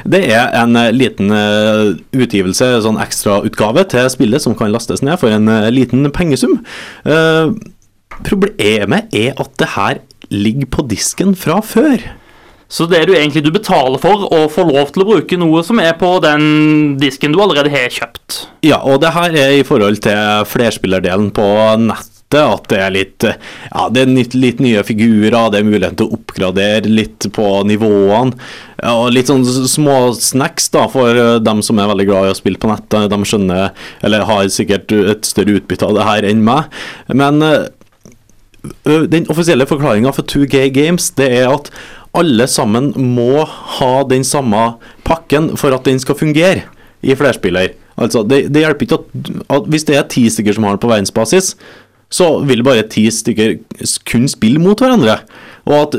[0.05, 5.49] det er en liten utgivelse, sånn ekstrautgave til spillet som kan lastes ned for en
[5.73, 6.61] liten pengesum.
[8.29, 10.03] Problemet er at det her
[10.33, 12.03] ligger på disken fra før.
[12.73, 15.61] Så det er du egentlig du betaler for å få lov til å bruke noe
[15.67, 18.47] som er på den disken du allerede har kjøpt.
[18.65, 21.51] Ja, og det her er i forhold til flerspillerdelen på
[21.85, 22.09] nettet
[22.41, 26.09] at det er litt Ja, det er litt, litt, nye figurer, det er muligheten til
[26.09, 28.39] å oppgradere litt på nivåene.
[28.93, 32.61] Og litt sånn små snacks da for dem som er veldig glad i å spille
[32.63, 33.11] på nettet.
[33.13, 33.71] De skjønner,
[34.03, 36.73] eller har sikkert et større utbytte av det her enn meg.
[37.13, 37.43] Men
[38.85, 41.71] den offisielle forklaringa for 2G Games det er at
[42.17, 43.45] alle sammen må
[43.79, 44.75] ha den samme
[45.07, 46.67] pakken for at den skal fungere
[47.03, 47.73] i flerspiller.
[47.97, 50.83] Altså, det, det hjelper ikke at, at, hvis det er ti stykker som har den
[50.83, 51.55] på verdensbasis,
[52.13, 53.57] så vil bare ti stykker
[54.09, 55.21] kun spille mot hverandre.
[55.71, 55.97] Og at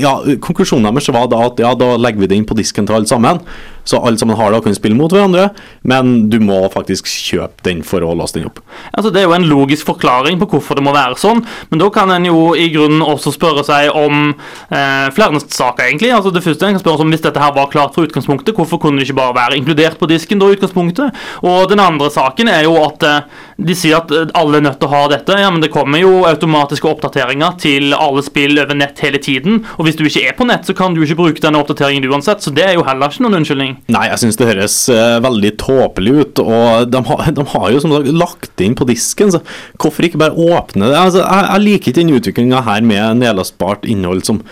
[0.00, 2.96] ja, Konklusjonen deres var da at ja, da legger vi det inn på disken til
[2.96, 3.42] alle sammen.
[3.84, 5.48] Så alle sammen har det og kan spille mot hverandre,
[5.90, 8.60] men du må faktisk kjøpe den for å laste den opp.
[8.94, 11.88] Altså, det er jo en logisk forklaring på hvorfor det må være sånn, men da
[11.94, 16.12] kan en jo i grunnen også spørre seg om eh, flere saker, egentlig.
[16.14, 18.78] Altså, det første en kan spørre om Hvis dette her var klart fra utgangspunktet, hvorfor
[18.80, 21.18] kunne det ikke bare være inkludert på disken da utgangspunktet?
[21.42, 23.26] Og den andre saken er jo at eh,
[23.58, 25.40] de sier at eh, alle er nødt til å ha dette.
[25.42, 26.22] Ja, men det kommer jo
[26.72, 29.62] automatiske oppdateringer til alle spill over nett hele tiden.
[29.78, 32.42] Og hvis du ikke er på nett, så kan du ikke bruke denne oppdateringen uansett.
[32.42, 33.76] Så det er jo heller ikke noen unnskyldning.
[33.92, 36.42] Nei, jeg syns det høres uh, veldig tåpelig ut.
[36.42, 39.42] Og de, har, de, har jo som sagt lagt inn på disken, så
[39.78, 40.98] hvorfor ikke bare åpne det?
[40.98, 44.42] Altså, jeg, jeg liker ikke den utviklinga her med nedlastbart innhold som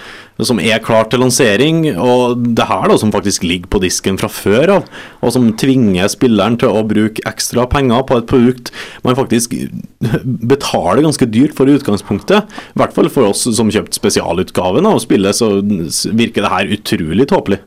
[0.47, 1.83] som er klart til lansering.
[2.01, 6.11] Og det her da som faktisk ligger på disken fra før av, og som tvinger
[6.13, 8.73] spilleren til å bruke ekstra penger på et produkt
[9.05, 9.55] man faktisk
[10.51, 12.49] betaler ganske dyrt for i utgangspunktet.
[12.75, 17.29] I hvert fall for oss som kjøpte spesialutgaven av spillet, så virker det her utrolig
[17.31, 17.61] tåpelig.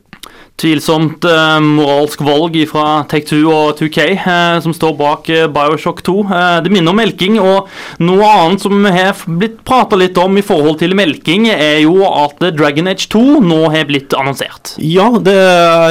[0.54, 6.14] Tvilsomt eh, moralsk valg fra Take-Two og 2K eh, som står bak eh, Bioshock 2.
[6.30, 7.66] Eh, det minner om melking, og
[7.98, 12.38] noe annet som har blitt prata litt om i forhold til melking, er jo at
[12.54, 14.76] Dragon Age 2 nå har blitt annonsert.
[14.78, 15.34] Ja, det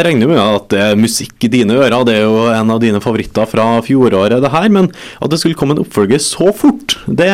[0.08, 2.00] regner med at det er musikk i dine ører.
[2.08, 4.72] Det er jo en av dine favoritter fra fjoråret, det her.
[4.72, 7.32] Men at det skulle komme en oppfølger så fort, det,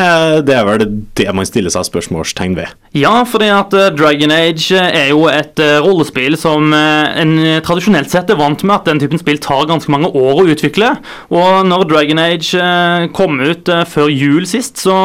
[0.50, 2.74] det er vel det man stiller seg spørsmålstegn ved.
[2.96, 8.10] Ja, fordi at eh, Dragon Age er jo et eh, rollespill som eh, en tradisjonelt
[8.10, 10.88] sett er vant med at den typen spill tar ganske mange år å utvikle.
[11.30, 14.96] Og når Dragon Age eh, kom ut eh, før jul sist, så,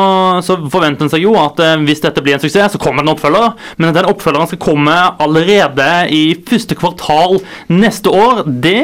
[0.45, 3.12] så forventer en seg jo at eh, hvis dette blir en suksess, så kommer det
[3.12, 3.54] en oppfølger.
[3.78, 7.38] Men at den oppfølgeren skal komme allerede i første kvartal
[7.69, 8.82] neste år, det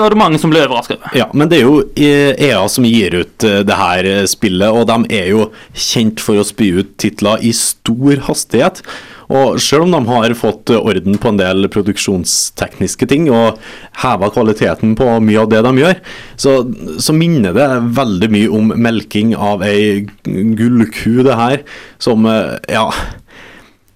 [0.00, 1.12] var det mange som ble overraska over.
[1.20, 4.88] Ja, men det er jo EA som gir ut eh, det her eh, spillet, og
[4.88, 8.82] de er jo kjent for å spy ut titler i stor hastighet.
[9.28, 13.60] Og selv om de har fått orden på en del produksjonstekniske ting og
[14.00, 16.00] heva kvaliteten på mye av det de gjør,
[16.40, 16.56] så,
[16.96, 21.64] så minner det veldig mye om melking av ei gullku, det her,
[22.00, 23.27] som eh, ja Eh,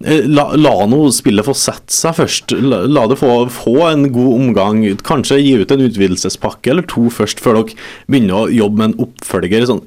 [0.03, 2.55] La, la nå spillet få sette seg først.
[2.59, 4.85] La, la det få, få, en god omgang.
[5.07, 7.77] Kanskje gi ut en utvidelsespakke eller to først, før dere
[8.11, 9.67] begynner å jobbe med en oppfølger.
[9.71, 9.85] Sånn.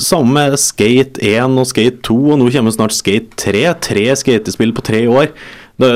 [0.00, 3.64] Samme med Skate 1 og Skate 2, og nå kommer snart Skate 3.
[3.88, 5.32] Tre skatespill på tre år.
[5.78, 5.90] Det,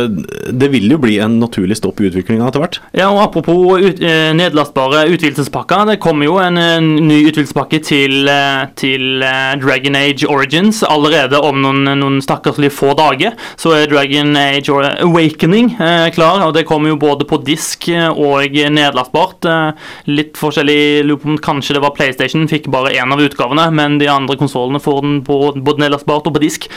[0.52, 2.78] det, vil jo bli en naturlig stopp i utviklinga etter hvert.
[2.94, 5.86] Ja, og Apropos ut, eh, nedlastbare utvidelsespakker.
[5.90, 11.40] Det kommer jo en, en ny utvidelsespakke til, eh, til eh, Dragon Age Origins allerede
[11.42, 13.34] om noen, noen stakkarslige få dager.
[13.58, 14.70] Så er Dragon Age
[15.02, 19.48] Awakening eh, klar, og det kommer jo både på disk og nedlastbart.
[20.06, 24.80] Litt forskjellig kanskje det var PlayStation, fikk bare én av utgavene, men de andre konsollene
[24.82, 26.68] får den på, både nedlastbart og på disk.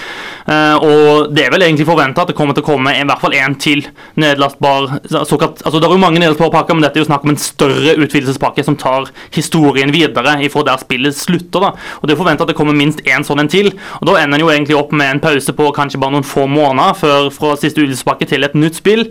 [0.46, 3.22] Eh, og det er vel egentlig forventa at det kommer til å komme i hvert
[3.22, 7.04] fall én til nedlastbar såkalt, altså Det er jo mange nedlastbare pakker, men dette er
[7.04, 11.60] jo snakk om en større utvidelsespakke som tar historien videre ifra der spillet slutter.
[11.60, 13.72] da, og Det er forventa at det kommer minst én sånn en til.
[14.02, 16.48] og Da ender en jo egentlig opp med en pause på kanskje bare noen få
[16.48, 19.08] måneder før fra siste utvidelsespakke til et nytt spill.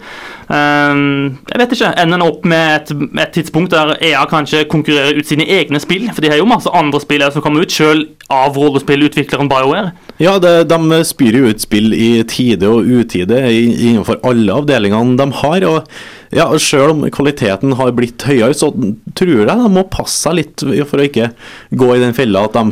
[0.48, 1.92] Um, jeg vet ikke.
[2.02, 6.10] Ender en opp med et, et, tidspunkt der EA kanskje konkurrerer ut sine egne spill?
[6.12, 9.92] For de har jo masse andre spill som kommer ut, sjøl av rollespillutvikleren BioWare.
[10.22, 13.40] Ja, det, de spyr jo ut spill i tide og utide
[13.74, 15.66] innenfor alle avdelingene de har.
[15.68, 18.70] og ja, Selv om kvaliteten har blitt høyere, så
[19.16, 21.30] tror jeg de må passe seg litt for å ikke
[21.74, 22.64] gå i den fella at de,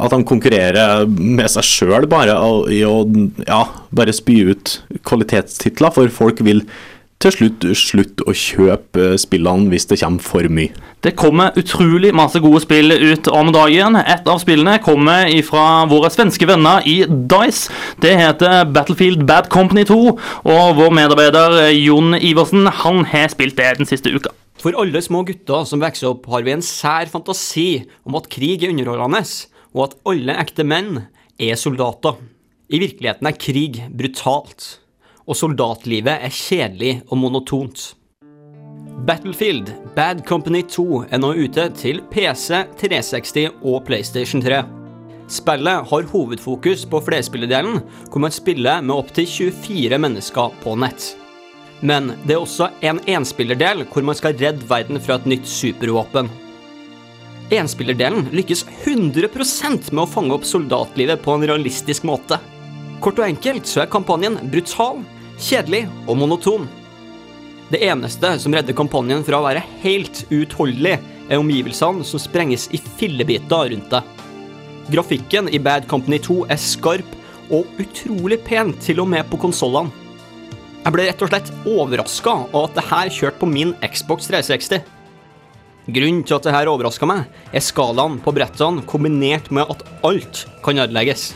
[0.00, 2.36] at de konkurrerer med seg sjøl bare
[2.72, 3.02] i å
[3.46, 6.64] ja, bare spy ut kvalitetstitler, for folk vil
[7.20, 10.72] til slutt slutt å kjøpe spillene hvis det kommer for mye.
[11.04, 13.98] Det kommer utrolig masse gode spill ut om dagen.
[14.00, 17.68] Et av spillene kommer fra våre svenske venner i Dice.
[18.00, 20.00] Det heter Battlefield Bad Company 2,
[20.48, 24.32] og vår medarbeider Jon Iversen han har spilt det den siste uka.
[24.60, 28.64] For alle små gutter som vokser opp, har vi en sær fantasi om at krig
[28.64, 29.24] er underholdende,
[29.76, 31.06] og at alle ekte menn
[31.40, 32.20] er soldater.
[32.70, 34.76] I virkeligheten er krig brutalt
[35.30, 37.92] og soldatlivet er kjedelig og monotont.
[39.06, 44.60] Battlefield Bad Company 2 er nå ute til PC, 360 og PlayStation 3.
[45.30, 47.78] Spillet har hovedfokus på flerspillerdelen,
[48.10, 51.12] hvor man spiller med opptil 24 mennesker på nett.
[51.80, 56.28] Men det er også en enspillerdel hvor man skal redde verden fra et nytt supervåpen.
[57.54, 62.36] Enspillerdelen lykkes 100% med å fange opp soldatlivet på en realistisk måte.
[63.00, 65.00] Kort og enkelt så er kampanjen brutal,
[65.40, 66.68] kjedelig og monoton.
[67.70, 70.98] Det eneste som redder kampanjen fra å være helt uutholdelig,
[71.30, 74.00] er omgivelsene som sprenges i fillebiter rundt det.
[74.90, 77.12] Grafikken i Bad Company 2 er skarp
[77.54, 79.92] og utrolig pen til og med på konsollene.
[80.80, 84.80] Jeg ble rett og slett overraska av at det her kjørte på min Xbox 360.
[85.90, 90.44] Grunnen til at det her overraska meg, er skalaen på brettene kombinert med at alt
[90.64, 91.30] kan ødelegges.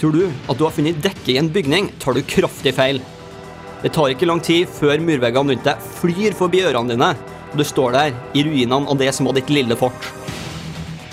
[0.00, 3.00] Tror du at du har funnet dekke i en bygning, tar du kraftig feil.
[3.82, 7.12] Det tar ikke lang tid før murveggene rundt deg flyr forbi ørene dine,
[7.52, 10.10] og du står der i ruinene av det som var ditt lille fort.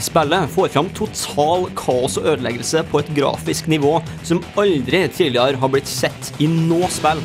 [0.04, 3.94] Spillet får fram total kaos og ødeleggelse på et grafisk nivå
[4.28, 7.24] som aldri tidligere har blitt sett i noe spill.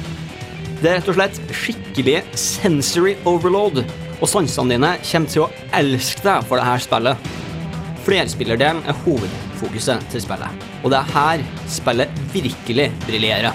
[0.79, 3.83] Det er rett og slett skikkelig sensory overload,
[4.21, 7.31] og sansene dine kommer til å elske deg for dette spillet.
[8.07, 9.03] Flerspillerdelen er
[9.59, 13.53] hovedfokuset til spillet, og det er her spillet virkelig briljerer.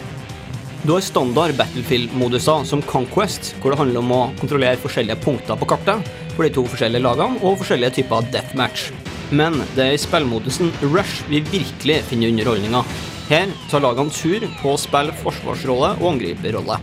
[0.83, 5.69] Du har standard Battlefield-moduser som Conquest, hvor det handler om å kontrollere forskjellige punkter på
[5.71, 8.89] kartet for de to forskjellige lagene, og forskjellige typer deathmatch.
[9.31, 12.83] Men det er i spillmodusen Rush vi virkelig finner underholdninga.
[13.29, 16.81] Her tar lagene tur på å spille forsvarsrolle og angriperrolle.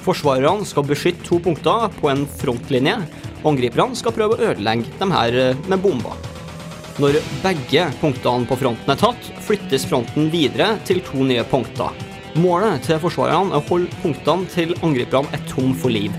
[0.00, 3.00] Forsvarerne skal beskytte to punkter på en frontlinje,
[3.42, 6.29] og angriperne skal prøve å ødelegge dem her eh, med bomber.
[6.98, 11.94] Når begge punktene på fronten er tatt, flyttes fronten videre til to nye punkter.
[12.40, 16.14] Målet til forsvarerne er å holde punktene til angriperne er tom for liv.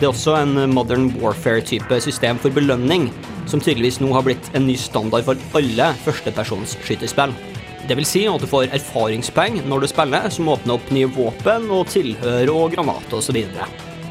[0.00, 3.10] Det er også en modern warfare-type system for belønning,
[3.50, 7.34] som tydeligvis nå har blitt en ny standard for alle førstepersonsskytterspill.
[7.88, 11.68] Det vil si at du får erfaringspoeng når du spiller, som åpner opp nye våpen
[11.74, 13.40] og tilhør og granater osv.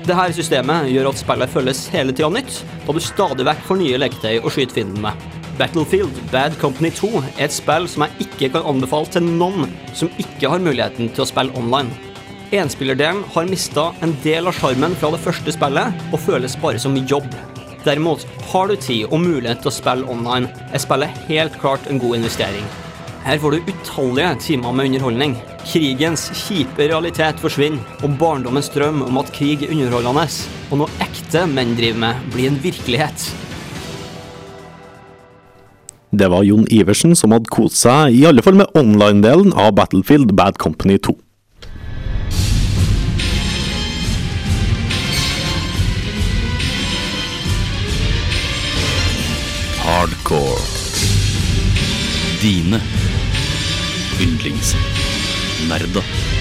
[0.06, 4.00] Dette systemet gjør at spillet føles hele tida nytt, da du stadig vekk får nye
[4.02, 5.39] leketøy å skyte fienden med.
[5.60, 10.12] Battlefield Bad Company 2 er et spill som jeg ikke kan anbefale til noen som
[10.22, 11.92] ikke har muligheten til å spille online.
[12.56, 16.96] Enspillerdelen har mista en del av sjarmen fra det første spillet, og føles bare som
[16.98, 17.28] jobb.
[17.84, 22.00] Derimot, har du tid og mulighet til å spille online, er spillet helt klart en
[22.02, 22.66] god investering.
[23.28, 25.36] Her får du utallige timer med underholdning.
[25.68, 30.26] Krigens kjipe realitet forsvinner, og barndommens drøm om at krig er underholdende,
[30.72, 33.28] og noe ekte menn driver med, blir en virkelighet.
[36.12, 40.34] Det var Jon Iversen som hadde kost seg, i alle fall med online-delen av Battlefield
[40.34, 41.14] Bad Company 2.
[49.86, 50.58] Hardcore.
[52.42, 52.82] Dine
[54.22, 56.39] yndlingsnerder.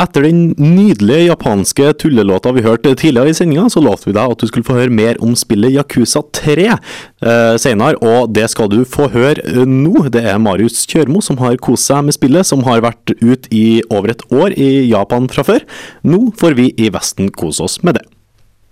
[0.00, 4.40] Etter den nydelige japanske tullelåta vi hørte tidligere i sendinga, så lovte vi deg at
[4.40, 8.78] du skulle få høre mer om spillet Yakuza 3 eh, senere, og det skal du
[8.88, 10.06] få høre eh, nå.
[10.08, 13.82] Det er Marius Kjørmo som har kost seg med spillet, som har vært ut i
[13.92, 15.68] over et år i Japan fra før.
[16.08, 18.06] Nå får vi i Vesten kose oss med det.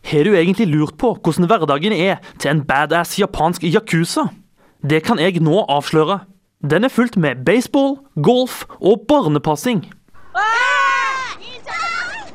[0.09, 4.31] Har du egentlig lurt på hvordan hverdagen er til en badass japansk yakuza?
[4.81, 6.23] Det kan jeg nå avsløre.
[6.65, 9.85] Den er fullt med baseball, golf og barnepassing.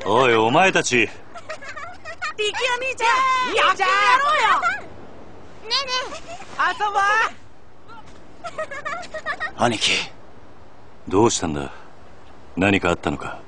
[0.06, 1.12] おいお前たち力
[2.36, 3.88] 也兄ちゃんやってや
[4.20, 5.92] ろうよねえね
[6.30, 6.98] え遊ぼ
[8.50, 10.10] う兄貴
[11.08, 11.72] どうしたんだ
[12.56, 13.40] 何かあったのか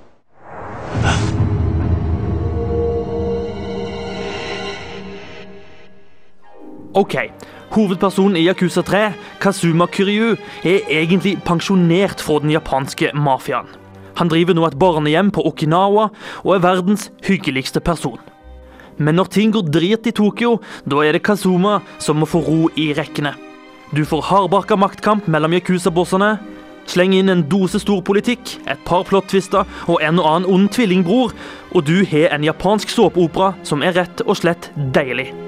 [6.94, 7.30] Ok,
[7.68, 13.66] hovedpersonen i Yakuza 3, Kazuma Kiryu, er egentlig pensjonert fra den japanske mafiaen.
[14.16, 16.08] Han driver nå et barnehjem på Okinawa
[16.42, 18.20] og er verdens hyggeligste person.
[18.96, 20.56] Men når ting går drit i Tokyo,
[20.88, 23.34] da er det Kazuma som må få ro i rekkene.
[23.92, 26.36] Du får hardbarka maktkamp mellom yakuza-bossene.
[26.86, 31.34] Sleng inn en dose storpolitikk, et par plot-twister og en og annen ond tvillingbror,
[31.74, 35.45] og du har en japansk såpeopera som er rett og slett deilig.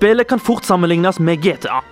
[0.00, 1.82] Spillet kan fort sammenlignes med GTA.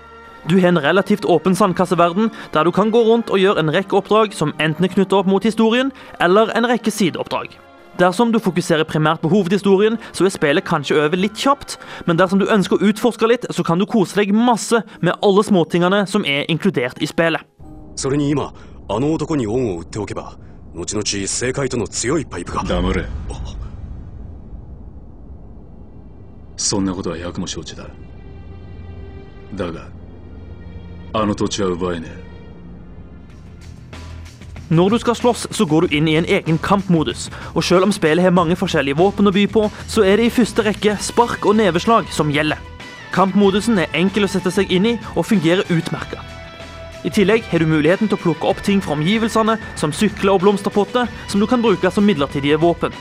[0.48, 3.96] Du har en relativt åpen sandkasseverden, der du kan gå rundt og gjøre en rekke
[3.96, 7.54] oppdrag som enten er knyttet opp mot historien, eller en rekke sideoppdrag.
[7.98, 12.42] Dersom du fokuserer primært på hovedhistorien, så er spillet kanskje over litt kjapt, men dersom
[12.42, 16.26] du ønsker å utforske litt, så kan du kose deg masse med alle småtingene som
[16.26, 17.40] er inkludert i spillet.
[17.96, 18.52] それに今
[18.88, 20.36] あの男に恩を売っておけば
[20.74, 23.04] 後々政界との強いパイプが黙れ
[26.58, 27.88] そんなことは百も承知だ
[29.54, 29.88] だが
[31.12, 32.24] あの土地は奪えねえ
[34.70, 37.30] Når du skal slåss, så går du inn i en egen kampmodus.
[37.54, 40.32] Og selv om spillet har mange forskjellige våpen å by på, så er det i
[40.32, 42.58] første rekke spark og neveslag som gjelder.
[43.12, 46.22] Kampmodusen er enkel å sette seg inn i og fungerer utmerka.
[47.04, 50.40] I tillegg har du muligheten til å plukke opp ting fra omgivelsene, som sykler og
[50.46, 52.96] blomsterpotter, som du kan bruke som midlertidige våpen.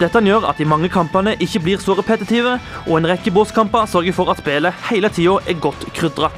[0.00, 2.56] Dette gjør at de mange kampene ikke blir så repetitive,
[2.88, 6.32] og en rekke bosskamper sørger for at spillet hele tida er godt krydra.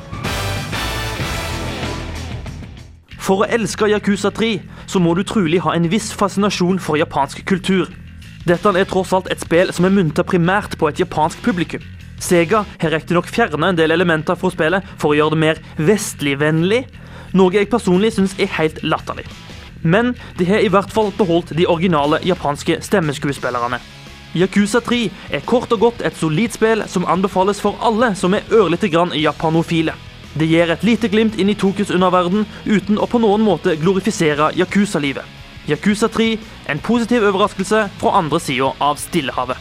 [3.16, 4.50] For å elske Yakuza 3
[4.86, 7.88] så må du trolig ha en viss fascinasjon for japansk kultur.
[8.46, 11.82] Dette er tross alt et spill som er mynta primært på et japansk publikum.
[12.22, 16.84] Sega har riktignok fjerna en del elementer fra spillet for å gjøre det mer vestligvennlig,
[17.36, 19.26] noe jeg personlig syns er helt latterlig.
[19.82, 23.80] Men de har i hvert fall beholdt de originale japanske stemmeskuespillerne.
[24.36, 24.98] Yakuza 3
[25.32, 29.14] er kort og godt et solid spill som anbefales for alle som er ørlite grann
[29.16, 29.94] japanofile.
[30.36, 34.50] Det gir et lite glimt inn i Tokyos underverden uten å på noen måte glorifisere
[34.58, 35.24] Yakuza-livet.
[35.66, 36.28] Yakuza 3
[36.68, 39.56] en positiv overraskelse fra andre sida av Stillehavet.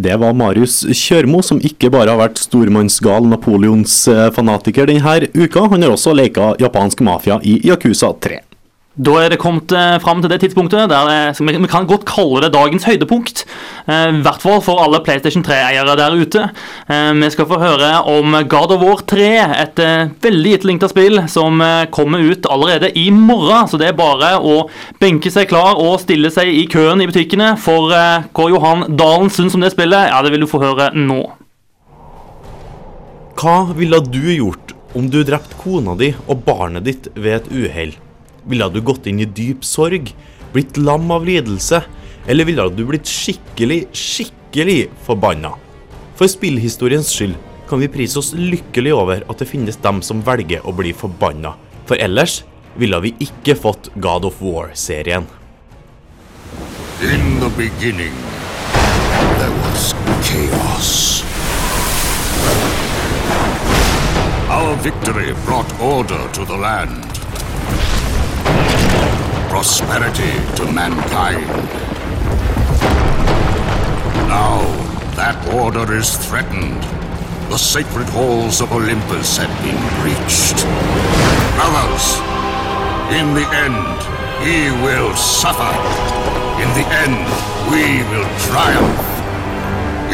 [0.00, 5.92] Det var Marius Kjørmo, som ikke bare har vært stormannsgal Napoleons-fanatiker denne uka, han har
[5.92, 8.38] også leka japansk mafia i Yakuza 3.
[8.98, 12.40] Da er det kommet eh, fram til det tidspunktet der vi, vi kan godt kalle
[12.42, 13.44] det dagens høydepunkt.
[13.86, 16.48] Eh, I hvert fall for alle PlayStation 3-eiere der ute.
[16.90, 19.28] Eh, vi skal få høre om God of War 3,
[19.62, 23.70] et eh, veldig etterlengta spill som eh, kommer ut allerede i morgen.
[23.70, 24.66] Så det er bare å
[24.98, 27.54] benke seg klar og stille seg i køen i butikkene.
[27.62, 30.90] For eh, hva Johan Dalen syns om det spillet, ja, det vil du få høre
[30.98, 31.22] nå.
[33.38, 37.98] Hva ville du gjort om du drepte kona di og barnet ditt ved et uhell?
[38.48, 40.12] Ville du gått inn i dyp sorg,
[40.54, 41.82] blitt lam av lidelse,
[42.26, 45.52] eller ville du blitt skikkelig, skikkelig forbanna?
[46.16, 47.36] For spillhistoriens skyld
[47.70, 51.54] kan vi prise oss lykkelig over at det finnes dem som velger å bli forbanna,
[51.86, 52.42] for ellers
[52.80, 55.28] ville vi ikke fått God of War-serien.
[57.00, 58.12] In the beginning,
[59.38, 61.24] there was chaos.
[64.50, 67.09] Our victory brought order to the land,
[69.50, 71.44] prosperity to mankind.
[74.30, 74.62] Now,
[75.18, 76.80] that order is threatened.
[77.50, 80.62] The sacred halls of Olympus have been breached.
[81.58, 82.06] Brothers,
[83.18, 83.98] in the end,
[84.46, 85.74] he will suffer.
[86.62, 87.26] In the end,
[87.74, 89.02] we will triumph.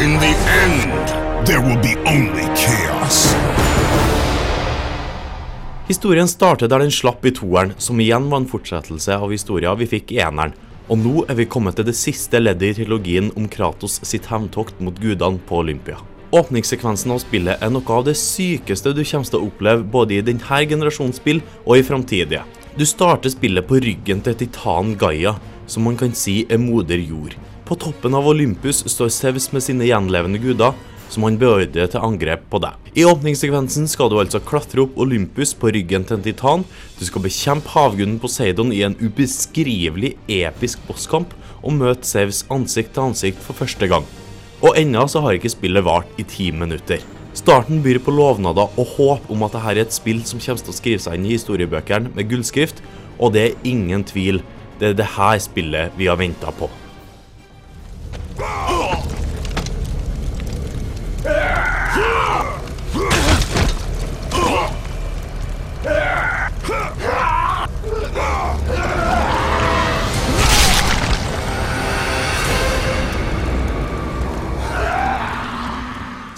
[0.01, 0.33] In the
[0.65, 3.76] end, there will be only chaos.
[5.87, 9.85] Historien starter der den slapp i toeren, som igjen var en fortsettelse av historien vi
[9.87, 10.51] fikk i eneren.
[10.91, 14.81] Og nå er vi kommet til det siste leddet i trilogien om Kratos sitt hevntokt
[14.83, 15.95] mot gudene på Olympia.
[16.35, 20.25] Åpningssekvensen av spillet er noe av det sykeste du kommer til å oppleve både i
[20.27, 22.43] denne generasjons spill og i framtidige.
[22.75, 25.37] Du starter spillet på ryggen til titanen Gaia,
[25.71, 27.39] som man kan si er moder jord.
[27.63, 30.75] På toppen av Olympus står Sevs med sine gjenlevende guder,
[31.09, 32.75] som han beordrer til angrep på deg.
[32.97, 36.65] I åpningssekvensen skal du altså klatre opp Olympus på ryggen til en titan,
[36.97, 43.09] du skal bekjempe havgunnen Poseidon i en ubeskrivelig episk bosskamp, og møte Zeus ansikt til
[43.09, 44.05] ansikt for første gang.
[44.61, 47.03] Og ennå så har ikke spillet vart i ti minutter.
[47.37, 50.73] Starten byr på lovnader og håp om at dette er et spill som kommer til
[50.73, 52.81] å skrive seg inn i historiebøkene med gullskrift,
[53.21, 54.41] og det er ingen tvil,
[54.79, 56.69] det er dette spillet vi har venta på.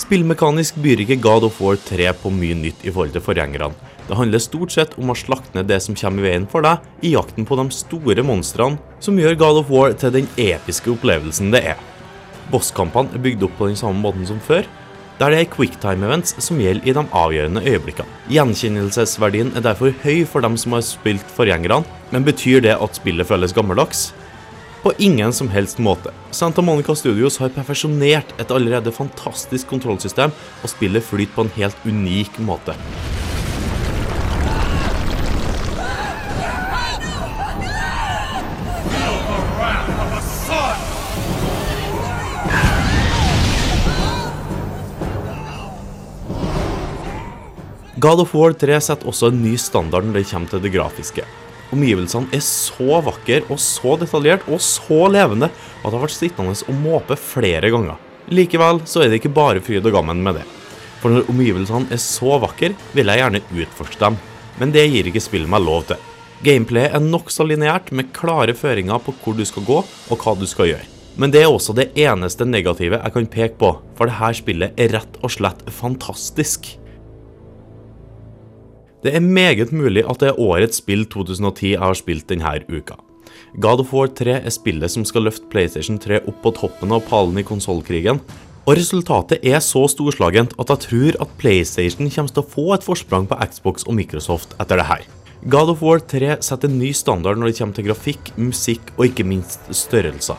[0.09, 3.75] Spillmekanisk byr ikke God of War 3 på mye nytt i forhold til forgjengerne.
[4.07, 6.87] Det handler stort sett om å slakte ned det som kommer i veien for deg,
[7.05, 11.53] i jakten på de store monstrene, som gjør God of War til den episke opplevelsen
[11.53, 11.83] det er.
[12.49, 14.65] Bosskampene er bygd opp på den samme måten som før,
[15.19, 18.17] der det er quicktime events som gjelder i de avgjørende øyeblikkene.
[18.33, 23.29] Gjenkjennelsesverdien er derfor høy for dem som har spilt forgjengerne, men betyr det at spillet
[23.29, 24.07] føles gammeldags?
[24.83, 26.11] På ingen som helst måte.
[26.31, 30.31] Santa Monica Studios har perfeksjonert et allerede fantastisk kontrollsystem,
[30.63, 32.77] og spillet flyter på en helt unik måte.
[47.99, 51.25] God of War 3 setter også en ny standard når det kommer til det grafiske.
[51.75, 56.79] Omgivelsene er så vakre og så detaljert og så levende at jeg vært sittende og
[56.81, 57.99] måpe flere ganger.
[58.29, 60.45] Likevel så er det ikke bare fryd og gammen med det.
[60.99, 64.17] For når omgivelsene er så vakre, vil jeg gjerne utforske dem.
[64.59, 66.01] Men det gir ikke spillet meg lov til.
[66.43, 70.45] Gameplayet er nokså lineært, med klare føringer på hvor du skal gå og hva du
[70.47, 70.87] skal gjøre.
[71.19, 74.93] Men det er også det eneste negative jeg kan peke på, for dette spillet er
[74.95, 76.78] rett og slett fantastisk.
[78.99, 82.97] Det er meget mulig at det er årets spill 2010 jeg har spilt denne uka.
[83.55, 87.05] God of War 3 er spillet som skal løfte PlayStation 3 opp på toppen av
[87.07, 88.19] pallen i konsollkrigen.
[88.67, 92.85] Og resultatet er så storslagent at jeg tror at PlayStation kommer til å få et
[92.85, 95.07] forsprang på Xbox og Microsoft etter det her.
[95.47, 99.07] God of War 3 setter en ny standard når det kommer til grafikk, musikk og
[99.07, 100.35] ikke minst størrelser.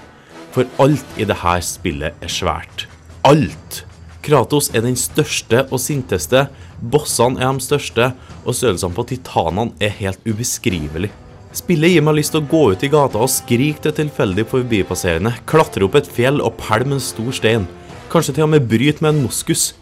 [0.52, 2.84] For alt i dette spillet er svært.
[3.24, 3.86] Alt!
[4.20, 6.44] Kratos er den største og sinteste,
[6.80, 8.10] bossene er de største,
[8.44, 11.10] og størrelsene på titanene er helt ubeskrivelig.
[11.56, 15.32] Spillet gir meg lyst til å gå ut i gata og skrike til tilfeldig forbipasserende,
[15.50, 17.66] klatre opp et fjell og pælme en stor stein.
[18.12, 19.72] Kanskje til og med bryte med en moskus.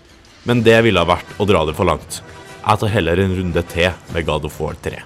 [0.49, 2.22] Men det ville ha vært å dra det for langt.
[2.62, 5.03] Jeg tar heller en runde til med God of War 3.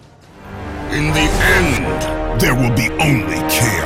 [0.95, 1.27] In the
[1.57, 3.82] end, there will be only chaos.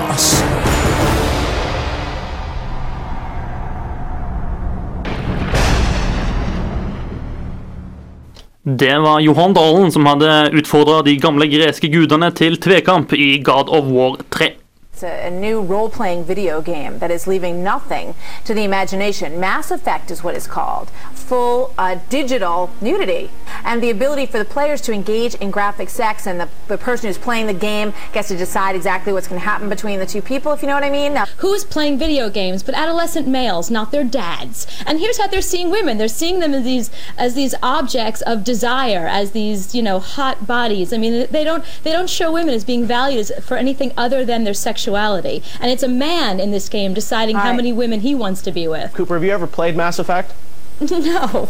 [8.69, 13.71] Det var Johan Dalen som hadde utfordra de gamle greske gudene til tvekamp i God
[13.71, 14.49] of War 3.
[14.97, 18.14] It's a, a new role playing video game that is leaving nothing
[18.47, 19.38] to the imagination.
[19.38, 20.88] Mass Effect is what it's called.
[21.12, 23.28] Full uh, digital nudity.
[23.62, 27.09] And the ability for the players to engage in graphic sex, and the, the person
[27.09, 30.22] who's playing the game gets to decide exactly what's going to happen between the two
[30.22, 31.12] people, if you know what I mean.
[31.12, 34.66] Now, Who's playing video games but adolescent males, not their dads?
[34.86, 35.99] And here's how they're seeing women.
[35.99, 40.47] They're seeing them as these as these objects of desire, as these, you know, hot
[40.47, 40.94] bodies.
[40.94, 44.44] I mean, they don't they don't show women as being valued for anything other than
[44.44, 44.55] their
[44.87, 45.43] sexuality.
[45.61, 47.57] And it's a man in this game deciding how Hi.
[47.57, 48.93] many women he wants to be with.
[48.95, 50.32] Cooper, have you ever played Mass Effect?
[51.07, 51.49] No.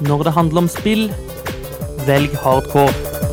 [0.00, 1.12] Når det handler om spill,
[2.06, 3.31] velg hardcore.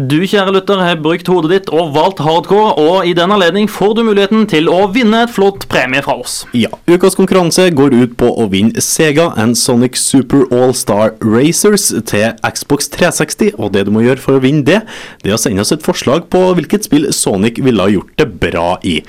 [0.00, 3.98] Du, kjære lytter, har brukt hodet ditt og valgt hardcore, og i den anledning får
[3.98, 6.38] du muligheten til å vinne et flott premie fra oss.
[6.56, 12.32] Ja, Ukas konkurranse går ut på å vinne Sega and Sonic Super All-Star Racers til
[12.40, 13.52] Xbox 360.
[13.60, 14.80] Og det du må gjøre for å vinne det,
[15.20, 18.30] det er å sende oss et forslag på hvilket spill Sonic ville ha gjort det
[18.40, 19.02] bra i.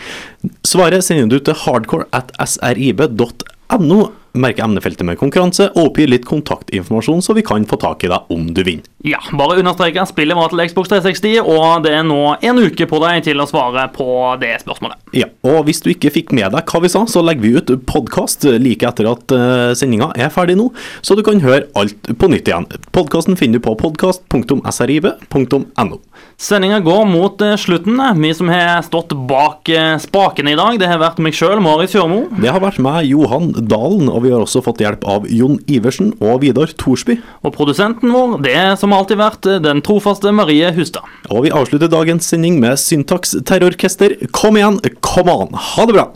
[0.67, 4.01] Svaret sender du til hardcore at srib.no.
[4.43, 8.35] Merk emnefeltet med konkurranse og oppgi litt kontaktinformasjon, så vi kan få tak i deg
[8.35, 8.90] om du vinner.
[9.07, 12.97] Ja, bare understreke spillet var til Xbox 360, og det er nå en uke på
[13.01, 14.05] deg til å svare på
[14.41, 14.97] det spørsmålet.
[15.17, 17.69] Ja, og hvis du ikke fikk med deg hva vi sa, så legger vi ut
[17.89, 20.67] podkast like etter at uh, sendinga er ferdig nå,
[21.01, 22.69] så du kan høre alt på nytt igjen.
[22.93, 25.97] Podkasten finner du på podkast.srib.no.
[26.41, 27.99] Sendinga går mot eh, slutten.
[28.17, 31.93] Vi som har stått bak eh, spakene i dag, det har vært meg sjøl, Marius
[31.93, 32.23] Kjørmo.
[32.41, 36.15] Det har vært meg, Johan Dalen, og vi har også fått hjelp av Jon Iversen
[36.17, 37.19] og Vidar Thorsby.
[37.45, 41.07] Og produsenten vår, det er som alltid vært den trofaste Marie Hustad.
[41.29, 44.15] Og vi avslutter dagens sending med Syntax Terrororkester.
[44.35, 45.55] Kom igjen, come on!
[45.55, 46.07] Ha det bra!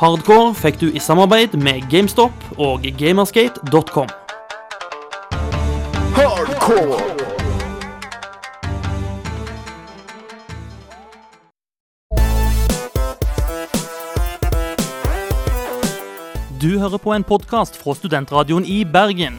[0.00, 4.08] Hardcore fikk du i samarbeid med GameStop og gamerskate.com.
[6.16, 7.02] Hardcore!
[16.60, 19.38] Du hører på en podkast fra Studentradioen i Bergen.